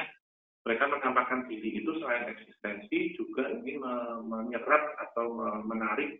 mereka 0.67 0.84
menampakkan 0.91 1.48
diri 1.48 1.80
itu 1.80 1.91
selain 2.04 2.28
eksistensi 2.30 3.15
juga 3.15 3.48
ingin 3.48 3.80
menyerap 4.28 4.95
atau 5.00 5.39
menarik 5.63 6.19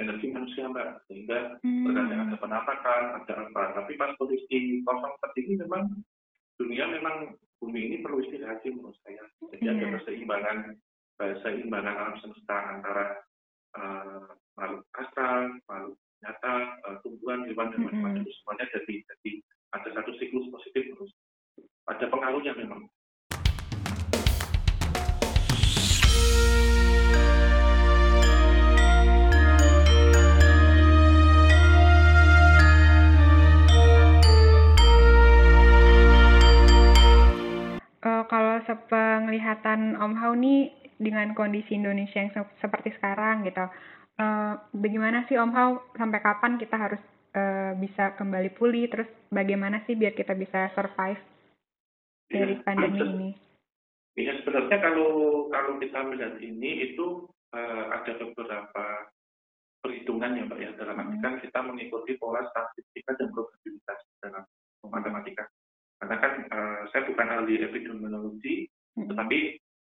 energi 0.00 0.26
manusia 0.32 0.64
mbak 0.72 1.04
sehingga 1.06 1.60
hmm. 1.60 1.84
terkadang 1.84 2.20
ada 2.26 2.36
penampakan 2.40 3.02
ada 3.20 3.32
apa 3.46 3.62
tapi 3.76 3.92
pas 4.00 4.16
kondisi 4.16 4.80
kosong 4.82 5.12
seperti 5.20 5.38
ini 5.44 5.54
memang 5.60 5.82
dunia 6.56 6.84
memang 6.88 7.16
bumi 7.60 7.80
ini 7.92 7.96
perlu 8.00 8.24
istirahat 8.24 8.64
sih 8.64 8.72
menurut 8.72 8.96
saya 9.04 9.20
jadi 9.52 9.64
hmm. 9.68 9.72
ada 9.76 9.84
iya. 9.84 9.94
keseimbangan 10.00 10.58
keseimbangan 11.20 11.94
alam 12.00 12.16
semesta 12.24 12.56
antara 12.72 13.04
uh, 13.76 14.32
makhluk 14.56 14.82
astral 14.96 15.60
makhluk 15.68 15.96
nyata 16.24 16.54
uh, 16.88 16.96
tumbuhan 17.04 17.44
hewan 17.44 17.68
dan 17.76 17.80
macam-macam 17.84 18.24
hmm. 18.24 18.34
semuanya 18.40 18.66
jadi 18.72 18.94
jadi 19.04 19.30
ada 19.76 19.88
satu 20.00 20.10
siklus 20.16 20.48
positif 20.48 20.88
terus 20.96 21.12
ada 21.92 22.08
pengaruhnya 22.08 22.56
memang 22.56 22.88
nih 40.40 40.72
dengan 40.96 41.36
kondisi 41.36 41.76
Indonesia 41.76 42.20
yang 42.20 42.32
se 42.32 42.40
seperti 42.60 42.92
sekarang 42.96 43.44
gitu, 43.44 43.64
uh, 44.20 44.52
bagaimana 44.72 45.24
sih 45.28 45.36
Om 45.36 45.52
Hao 45.52 45.70
sampai 45.96 46.20
kapan 46.20 46.56
kita 46.56 46.76
harus 46.76 47.02
uh, 47.36 47.72
bisa 47.76 48.16
kembali 48.16 48.50
pulih? 48.56 48.88
Terus 48.88 49.08
bagaimana 49.28 49.84
sih 49.84 49.96
biar 49.96 50.12
kita 50.16 50.32
bisa 50.36 50.72
survive 50.76 51.20
dari 52.28 52.54
ya, 52.56 52.62
pandemi 52.64 53.00
ini? 53.00 53.30
Ya 54.20 54.36
sebenarnya 54.42 54.78
kalau 54.80 55.46
kalau 55.48 55.80
kita 55.80 55.98
melihat 56.04 56.36
ini 56.40 56.92
itu 56.92 57.28
uh, 57.56 57.84
ada 57.94 58.12
beberapa 58.20 58.84
perhitungan 59.80 60.36
ya 60.36 60.44
Mbak 60.44 60.60
ya. 60.60 60.70
Dalam 60.76 61.00
arti 61.00 61.16
kan 61.24 61.34
kita 61.40 61.58
mengikuti 61.64 62.20
pola 62.20 62.44
statistika 62.52 63.16
dan 63.16 63.32
probabilitas 63.32 64.00
dalam 64.20 64.44
matematika. 64.84 65.48
Karena 66.00 66.16
kan 66.16 66.32
uh, 66.48 66.80
saya 66.92 67.08
bukan 67.08 67.28
ahli 67.28 67.60
epidemiologi 67.60 68.68
hmm. 68.96 69.08
tetapi 69.12 69.38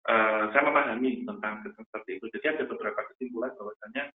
uh, 0.08 0.44
saya 0.50 0.64
memahami 0.66 1.28
tentang 1.28 1.62
seperti 1.66 2.18
itu 2.18 2.26
jadi 2.40 2.58
ada 2.58 2.64
beberapa 2.66 3.02
kesimpulan 3.14 3.54
bahwasanya 3.58 4.10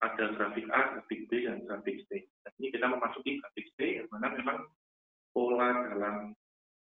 ada 0.00 0.32
grafik 0.32 0.64
A, 0.72 0.96
grafik 0.96 1.28
B, 1.28 1.44
dan 1.44 1.60
grafik 1.68 2.08
C. 2.08 2.24
Dan 2.40 2.52
ini 2.56 2.72
kita 2.72 2.88
memasuki 2.88 3.36
grafik 3.36 3.68
C, 3.76 4.00
yang 4.00 4.08
mana 4.08 4.32
memang 4.32 4.64
pola 5.36 5.92
dalam 5.92 6.32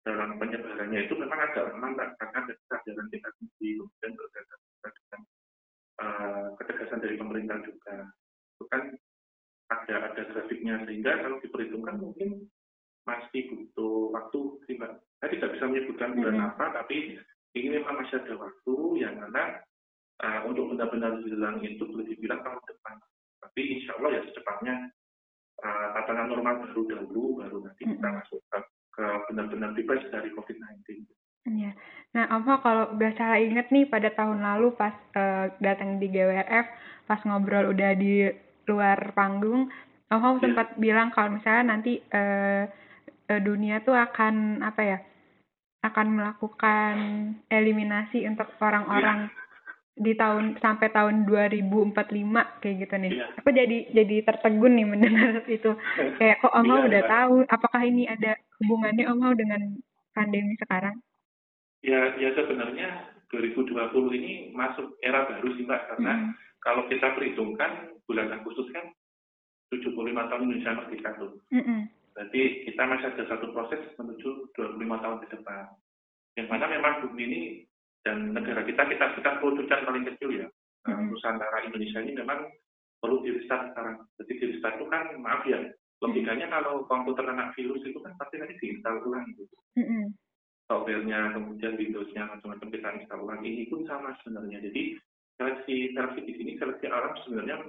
dalam 0.07 0.39
penyebarannya 0.39 1.05
itu 1.05 1.13
memang 1.19 1.37
agak 1.37 1.75
lambat 1.75 2.15
karena 2.17 2.37
ada 2.47 2.53
kesadaran 2.55 3.07
tingkat 3.11 3.33
tinggi 3.37 3.77
kemudian 3.77 4.11
berdasarkan 4.15 4.91
dengan 4.95 5.21
uh, 5.99 6.45
ketegasan 6.55 7.03
dari 7.03 7.15
pemerintah 7.19 7.57
juga 7.67 7.95
itu 8.55 8.63
kan 8.71 8.83
ada 9.69 9.95
ada 10.09 10.21
grafiknya 10.33 10.81
sehingga 10.87 11.19
kalau 11.19 11.37
diperhitungkan 11.43 11.99
mungkin 11.99 12.47
masih 13.05 13.53
butuh 13.53 14.15
waktu 14.15 14.39
sih 14.65 14.79
mbak 14.79 15.03
saya 15.19 15.29
tidak 15.35 15.49
bisa 15.59 15.65
menyebutkan 15.67 16.09
bulan 16.15 16.35
mm 16.39 16.41
-hmm. 16.41 16.51
apa 16.55 16.65
tapi 16.81 16.97
ini 17.59 17.79
memang 17.79 17.99
masih 17.99 18.23
ada 18.23 18.33
waktu 18.39 18.75
yang 18.99 19.19
mana 19.19 19.59
uh, 20.23 20.39
untuk 20.47 20.71
benar-benar 20.71 21.19
hilang 21.23 21.59
itu 21.59 21.83
boleh 21.83 22.07
dibilang 22.07 22.39
tahun 22.41 22.59
depan 22.63 22.95
tapi 23.43 23.61
insya 23.79 23.95
Allah 23.99 24.19
ya 24.19 24.21
secepatnya 24.29 24.75
uh, 25.63 25.87
tatanan 25.99 26.31
normal 26.31 26.63
baru 26.63 26.81
dahulu 26.87 27.43
baru 27.43 27.57
nanti 27.63 27.83
kita 27.83 28.07
masuk 28.07 28.39
ke 28.47 28.59
ke 28.99 29.05
benar-benar 29.31 29.71
bebas 29.71 30.03
dari 30.11 30.27
COVID-19. 30.35 31.07
Iya. 31.47 31.71
Nah, 32.11 32.25
apa 32.27 32.59
kalau 32.59 32.85
udah 32.99 33.11
salah 33.15 33.39
inget 33.39 33.71
nih 33.71 33.87
pada 33.87 34.11
tahun 34.11 34.43
lalu 34.43 34.75
pas 34.75 34.91
uh, 35.15 35.47
datang 35.63 36.03
di 36.03 36.11
GWRF, 36.11 36.67
pas 37.07 37.21
ngobrol 37.23 37.71
udah 37.71 37.95
di 37.95 38.27
luar 38.67 39.15
panggung, 39.15 39.71
Om 40.09 40.19
yeah. 40.19 40.41
sempat 40.41 40.67
bilang 40.81 41.13
kalau 41.13 41.37
misalnya 41.37 41.77
nanti 41.77 42.01
uh, 42.11 42.65
uh, 43.29 43.41
dunia 43.45 43.85
tuh 43.85 43.93
akan 43.93 44.65
apa 44.65 44.81
ya, 44.81 44.97
akan 45.79 46.07
melakukan 46.11 46.95
eliminasi 47.47 48.27
untuk 48.27 48.51
orang-orang 48.59 49.31
yeah 49.31 49.47
di 49.99 50.15
tahun 50.15 50.55
sampai 50.63 50.95
tahun 50.95 51.27
2045 51.27 51.91
kayak 52.63 52.75
gitu 52.87 52.95
nih. 52.95 53.11
Yeah. 53.19 53.29
Aku 53.43 53.51
jadi 53.51 53.77
jadi 53.91 54.15
tertegun 54.23 54.79
nih 54.79 54.87
mendengar 54.87 55.43
itu. 55.59 55.75
Kayak 56.15 56.39
kok 56.39 56.55
Om 56.55 56.71
yeah, 56.71 56.87
udah 56.87 57.01
yeah. 57.03 57.11
tahu 57.11 57.35
apakah 57.51 57.81
ini 57.83 58.07
ada 58.07 58.39
hubungannya 58.63 59.05
Om 59.11 59.23
dengan 59.35 59.61
pandemi 60.15 60.55
sekarang? 60.55 60.95
Ya, 61.83 62.15
ya 62.15 62.31
sebenarnya 62.31 63.11
2020 63.31 63.75
ini 64.15 64.33
masuk 64.55 64.95
era 65.03 65.27
baru 65.27 65.51
sih 65.55 65.67
Mbak 65.67 65.95
karena 65.95 66.13
mm. 66.15 66.31
kalau 66.63 66.87
kita 66.87 67.07
perhitungkan 67.15 67.95
bulan 68.07 68.35
Agustus 68.35 68.71
kan 68.71 68.87
75 69.71 69.95
tahun 69.95 70.43
Indonesia 70.47 70.75
merdeka 70.79 71.11
tuh. 71.19 71.39
Mm 71.51 71.63
-hmm. 71.63 71.79
Berarti 72.13 72.41
kita 72.67 72.81
masih 72.85 73.07
ada 73.13 73.23
satu 73.29 73.51
proses 73.53 73.81
menuju 73.95 74.53
25 74.57 75.03
tahun 75.03 75.17
ke 75.23 75.27
depan. 75.37 75.63
Yang 76.37 76.47
mana 76.49 76.65
memang 76.71 76.93
bumi 77.03 77.23
ini 77.25 77.41
dan 78.03 78.31
negara 78.31 78.63
kita 78.63 78.87
kita 78.87 79.05
kita 79.19 79.31
produsen 79.43 79.83
paling 79.83 80.07
kecil 80.07 80.29
ya 80.31 80.47
hmm. 80.87 81.11
Nusantara 81.11 81.67
Indonesia 81.67 81.99
ini 81.99 82.15
memang 82.15 82.47
perlu 82.99 83.23
di 83.23 83.35
restart 83.35 83.75
sekarang 83.75 84.07
jadi 84.19 84.31
di 84.39 84.45
restart 84.55 84.75
itu 84.79 84.87
kan 84.87 85.03
maaf 85.19 85.43
ya 85.43 85.59
logikanya 85.99 86.47
hmm. 86.47 86.53
kalau 86.55 86.73
komputer 86.87 87.27
kena 87.27 87.51
virus 87.55 87.83
itu 87.83 87.99
kan 87.99 88.15
pasti 88.15 88.39
nanti 88.39 88.55
diinstal 88.63 89.03
ulang 89.03 89.27
gitu 89.35 89.55
hmm. 89.75 90.15
softwarenya 90.71 91.35
kemudian 91.35 91.75
Windowsnya 91.75 92.23
macam-macam 92.31 92.67
kita 92.71 92.89
install 93.03 93.23
ulang 93.27 93.41
ini 93.43 93.67
pun 93.67 93.83
sama 93.83 94.15
sebenarnya 94.23 94.63
jadi 94.71 94.95
seleksi 95.39 95.95
seleksi 95.95 96.21
di 96.23 96.33
sini 96.39 96.51
seleksi 96.55 96.87
alam 96.87 97.15
sebenarnya 97.23 97.63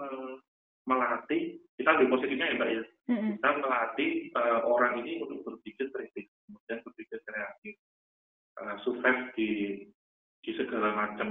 melatih 0.86 1.58
kita 1.74 1.88
ambil 1.90 2.18
positifnya 2.18 2.54
ya 2.54 2.58
mbak 2.58 2.70
ya 2.70 2.82
kita 3.10 3.48
melatih 3.58 4.10
uh, 4.38 4.60
orang 4.66 5.02
ini 5.02 5.18
untuk 5.18 5.42
berpikir 5.42 5.90
kritis 5.90 6.30
kemudian 6.46 6.78
berpikir 6.86 7.18
kreatif 7.26 7.74
uh, 8.62 8.76
survive 8.86 9.34
di 9.34 9.50
di 10.40 10.50
segala 10.56 10.96
macam 10.96 11.28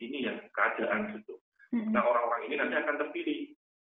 ini 0.00 0.24
ya 0.24 0.34
keadaan 0.54 1.20
gitu. 1.20 1.36
Mm-hmm. 1.76 1.92
Nah 1.92 2.02
orang-orang 2.02 2.42
ini 2.48 2.54
nanti 2.56 2.74
akan 2.80 2.96
terpilih 3.04 3.38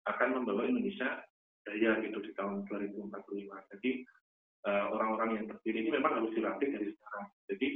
akan 0.06 0.28
membawa 0.42 0.66
Indonesia 0.66 1.22
daya 1.66 1.98
gitu 2.02 2.18
di 2.22 2.30
tahun 2.34 2.66
2045. 2.66 3.70
Jadi 3.76 3.90
uh, 4.66 4.86
orang-orang 4.90 5.30
yang 5.38 5.44
terpilih 5.50 5.80
ini 5.86 5.90
memang 5.94 6.18
harus 6.18 6.34
dilatih 6.34 6.68
dari 6.72 6.86
sekarang. 6.90 7.26
Jadi 7.46 7.68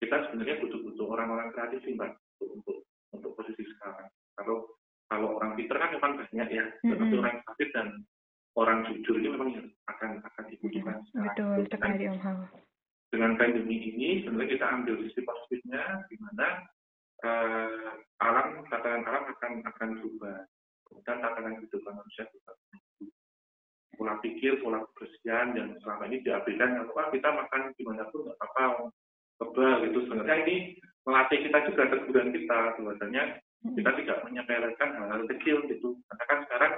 kita 0.00 0.16
sebenarnya 0.30 0.56
butuh-butuh 0.64 1.06
orang-orang 1.10 1.48
kreatif 1.52 1.82
sih 1.82 1.94
mbak 1.98 2.14
untuk 2.38 2.50
untuk, 2.62 2.76
untuk 3.10 3.30
posisi 3.34 3.66
sekarang. 3.76 4.06
Kalau 4.38 4.56
kalau 5.10 5.34
orang 5.42 5.58
pinter 5.58 5.74
kan 5.74 5.90
memang 5.90 6.14
banyak 6.22 6.48
ya, 6.54 6.64
mm-hmm. 6.70 6.90
tetapi 6.94 7.14
orang 7.18 7.34
kreatif 7.42 7.68
dan 7.74 7.88
orang 8.60 8.84
jujur 8.92 9.16
ini 9.16 9.32
memang 9.32 9.48
akan 9.88 10.20
akan 10.20 10.44
dibutuhkan. 10.52 11.00
Mm-hmm. 11.00 11.24
Betul 11.24 11.58
sekali 11.72 12.04
Om 12.12 12.20
dengan 13.10 13.34
pandemi 13.34 13.76
ini 13.90 14.22
sebenarnya 14.22 14.54
kita 14.54 14.66
ambil 14.70 14.94
sisi 15.02 15.20
positifnya 15.26 15.82
di 16.06 16.16
mana 16.22 16.46
uh, 17.26 17.90
alam 18.22 18.62
tatanan 18.70 19.02
alam 19.02 19.24
akan 19.34 19.52
akan 19.66 19.88
berubah. 19.98 20.46
Dan 21.06 21.22
tatanan 21.22 21.58
kehidupan 21.62 21.94
manusia 21.94 22.26
juga 22.30 22.54
pola 23.98 24.16
pikir 24.24 24.64
pola 24.64 24.80
kebersihan 24.90 25.52
yang 25.52 25.76
selama 25.84 26.08
ini 26.08 26.24
diabaikan 26.24 26.88
apa 26.88 27.12
kita 27.12 27.28
makan 27.28 27.62
gimana 27.76 28.08
pun 28.08 28.24
nggak 28.26 28.38
apa-apa 28.38 28.88
kebal 29.42 29.74
gitu. 29.84 29.98
Sebenarnya 30.06 30.36
ini 30.46 30.56
melatih 31.04 31.38
kita 31.50 31.58
juga 31.68 31.82
teguran 31.90 32.30
kita 32.32 32.58
bahwasanya 32.78 33.22
kita 33.60 33.90
tidak 34.02 34.18
menyepelekan 34.24 34.90
hal-hal 34.96 35.22
kecil 35.28 35.66
gitu. 35.68 35.98
Karena 36.08 36.24
kan 36.30 36.38
sekarang 36.48 36.72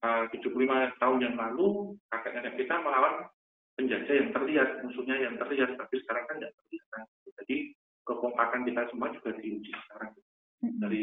75 0.00 0.96
tahun 0.96 1.18
yang 1.20 1.36
lalu 1.36 1.92
kakek 2.08 2.32
nenek 2.32 2.56
kita 2.56 2.80
melawan 2.80 3.28
penjajah 3.76 4.14
yang 4.16 4.30
terlihat, 4.32 4.68
musuhnya 4.84 5.16
yang 5.20 5.36
terlihat, 5.36 5.76
tapi 5.76 6.00
sekarang 6.04 6.24
kan 6.24 6.36
tidak 6.40 6.56
terlihat. 6.56 6.86
Kan? 6.92 7.04
Jadi 7.40 7.56
kekompakan 8.04 8.60
kita 8.64 8.82
semua 8.92 9.08
juga 9.12 9.30
diuji 9.36 9.72
sekarang 9.88 10.10
dari 10.80 11.02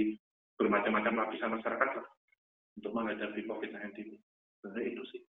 bermacam-macam 0.57 1.13
lapisan 1.25 1.53
masyarakat 1.57 1.89
lah 1.97 2.07
untuk 2.77 2.91
menghadapi 2.93 3.41
COVID-19. 3.45 4.17
Sebenarnya 4.61 4.85
itu 4.89 5.03
sih. 5.13 5.21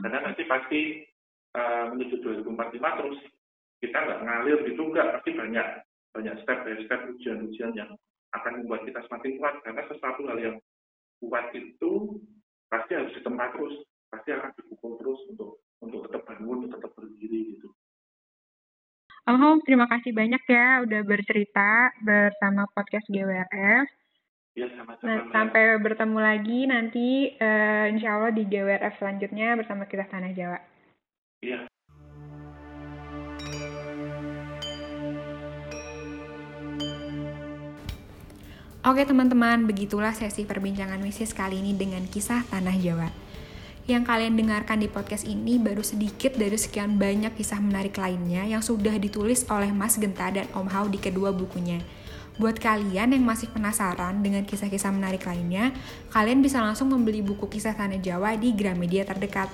Karena 0.00 0.18
nanti 0.24 0.42
pasti 0.48 0.80
uh, 1.56 1.92
menuju 1.92 2.20
2045 2.20 2.98
terus 3.00 3.18
kita 3.84 3.96
nggak 4.00 4.22
ngalir 4.24 4.58
gitu 4.64 4.82
nggak, 4.88 5.20
pasti 5.20 5.30
banyak 5.36 5.66
banyak 6.14 6.34
step 6.46 6.58
by 6.62 6.76
step 6.86 7.00
ujian-ujian 7.10 7.72
yang 7.74 7.90
akan 8.32 8.62
membuat 8.62 8.86
kita 8.86 9.02
semakin 9.10 9.32
kuat 9.36 9.54
karena 9.66 9.82
sesuatu 9.90 10.22
hal 10.30 10.38
yang 10.38 10.56
kuat 11.18 11.50
itu 11.52 12.22
pasti 12.74 12.92
harus 12.98 13.14
ditempa 13.14 13.54
terus, 13.54 13.74
pasti 14.10 14.28
akan 14.34 14.50
dipukul 14.58 14.98
terus 14.98 15.20
untuk 15.30 15.62
untuk 15.78 16.10
tetap 16.10 16.26
bangun, 16.26 16.66
tetap 16.66 16.90
berdiri 16.98 17.54
gitu. 17.54 17.70
Om 19.24 19.62
terima 19.64 19.88
kasih 19.88 20.12
banyak 20.12 20.42
ya 20.50 20.84
udah 20.84 21.00
bercerita 21.06 21.94
bersama 22.04 22.68
podcast 22.74 23.08
GWRF. 23.08 23.88
Ya, 24.54 24.70
sama-sama. 24.78 25.06
Nah, 25.08 25.18
sampai 25.34 25.80
bertemu 25.82 26.18
lagi 26.20 26.60
nanti 26.68 27.32
uh, 27.42 27.90
insya 27.90 28.20
Allah 28.20 28.30
di 28.30 28.46
GWRF 28.46 29.00
selanjutnya 29.00 29.56
bersama 29.58 29.88
kita 29.88 30.06
Tanah 30.06 30.30
Jawa. 30.36 30.58
Iya. 31.42 31.66
Oke 38.84 39.00
teman-teman, 39.08 39.64
begitulah 39.64 40.12
sesi 40.12 40.44
perbincangan 40.44 41.00
misis 41.00 41.32
kali 41.32 41.56
ini 41.56 41.72
dengan 41.72 42.04
kisah 42.04 42.44
Tanah 42.52 42.76
Jawa. 42.76 43.08
Yang 43.88 44.04
kalian 44.04 44.36
dengarkan 44.36 44.76
di 44.76 44.92
podcast 44.92 45.24
ini 45.24 45.56
baru 45.56 45.80
sedikit 45.80 46.36
dari 46.36 46.52
sekian 46.60 47.00
banyak 47.00 47.32
kisah 47.32 47.64
menarik 47.64 47.96
lainnya 47.96 48.44
yang 48.44 48.60
sudah 48.60 48.92
ditulis 49.00 49.48
oleh 49.48 49.72
Mas 49.72 49.96
Genta 49.96 50.28
dan 50.28 50.44
Om 50.52 50.68
Hao 50.68 50.84
di 50.92 51.00
kedua 51.00 51.32
bukunya. 51.32 51.80
Buat 52.36 52.60
kalian 52.60 53.16
yang 53.16 53.24
masih 53.24 53.48
penasaran 53.56 54.20
dengan 54.20 54.44
kisah-kisah 54.44 54.92
menarik 54.92 55.24
lainnya, 55.24 55.72
kalian 56.12 56.44
bisa 56.44 56.60
langsung 56.60 56.92
membeli 56.92 57.24
buku 57.24 57.48
kisah 57.48 57.72
Tanah 57.72 58.04
Jawa 58.04 58.36
di 58.36 58.52
Gramedia 58.52 59.08
terdekat. 59.08 59.48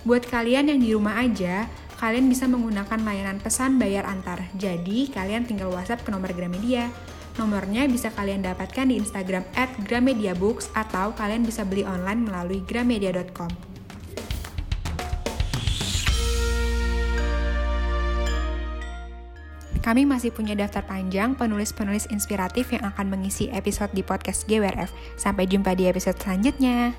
Buat 0.00 0.24
kalian 0.24 0.72
yang 0.72 0.80
di 0.80 0.96
rumah 0.96 1.20
aja, 1.20 1.68
kalian 2.00 2.24
bisa 2.24 2.48
menggunakan 2.48 3.04
layanan 3.04 3.36
pesan 3.36 3.76
bayar 3.76 4.08
antar. 4.08 4.48
Jadi, 4.56 5.12
kalian 5.12 5.44
tinggal 5.44 5.68
WhatsApp 5.68 6.00
ke 6.00 6.08
nomor 6.08 6.32
Gramedia. 6.32 6.88
Nomornya 7.36 7.84
bisa 7.84 8.08
kalian 8.08 8.40
dapatkan 8.40 8.88
di 8.88 8.96
Instagram 8.96 9.44
at 9.60 9.68
Gramediabooks 9.84 10.72
atau 10.72 11.12
kalian 11.12 11.44
bisa 11.44 11.68
beli 11.68 11.84
online 11.84 12.24
melalui 12.24 12.64
gramedia.com. 12.64 13.52
Kami 19.86 20.02
masih 20.02 20.34
punya 20.34 20.58
daftar 20.58 20.82
panjang 20.82 21.38
penulis-penulis 21.38 22.10
inspiratif 22.10 22.74
yang 22.74 22.82
akan 22.90 23.06
mengisi 23.06 23.46
episode 23.54 23.94
di 23.94 24.02
podcast 24.02 24.42
GWRF. 24.50 24.90
Sampai 25.14 25.46
jumpa 25.46 25.78
di 25.78 25.86
episode 25.86 26.18
selanjutnya. 26.18 26.90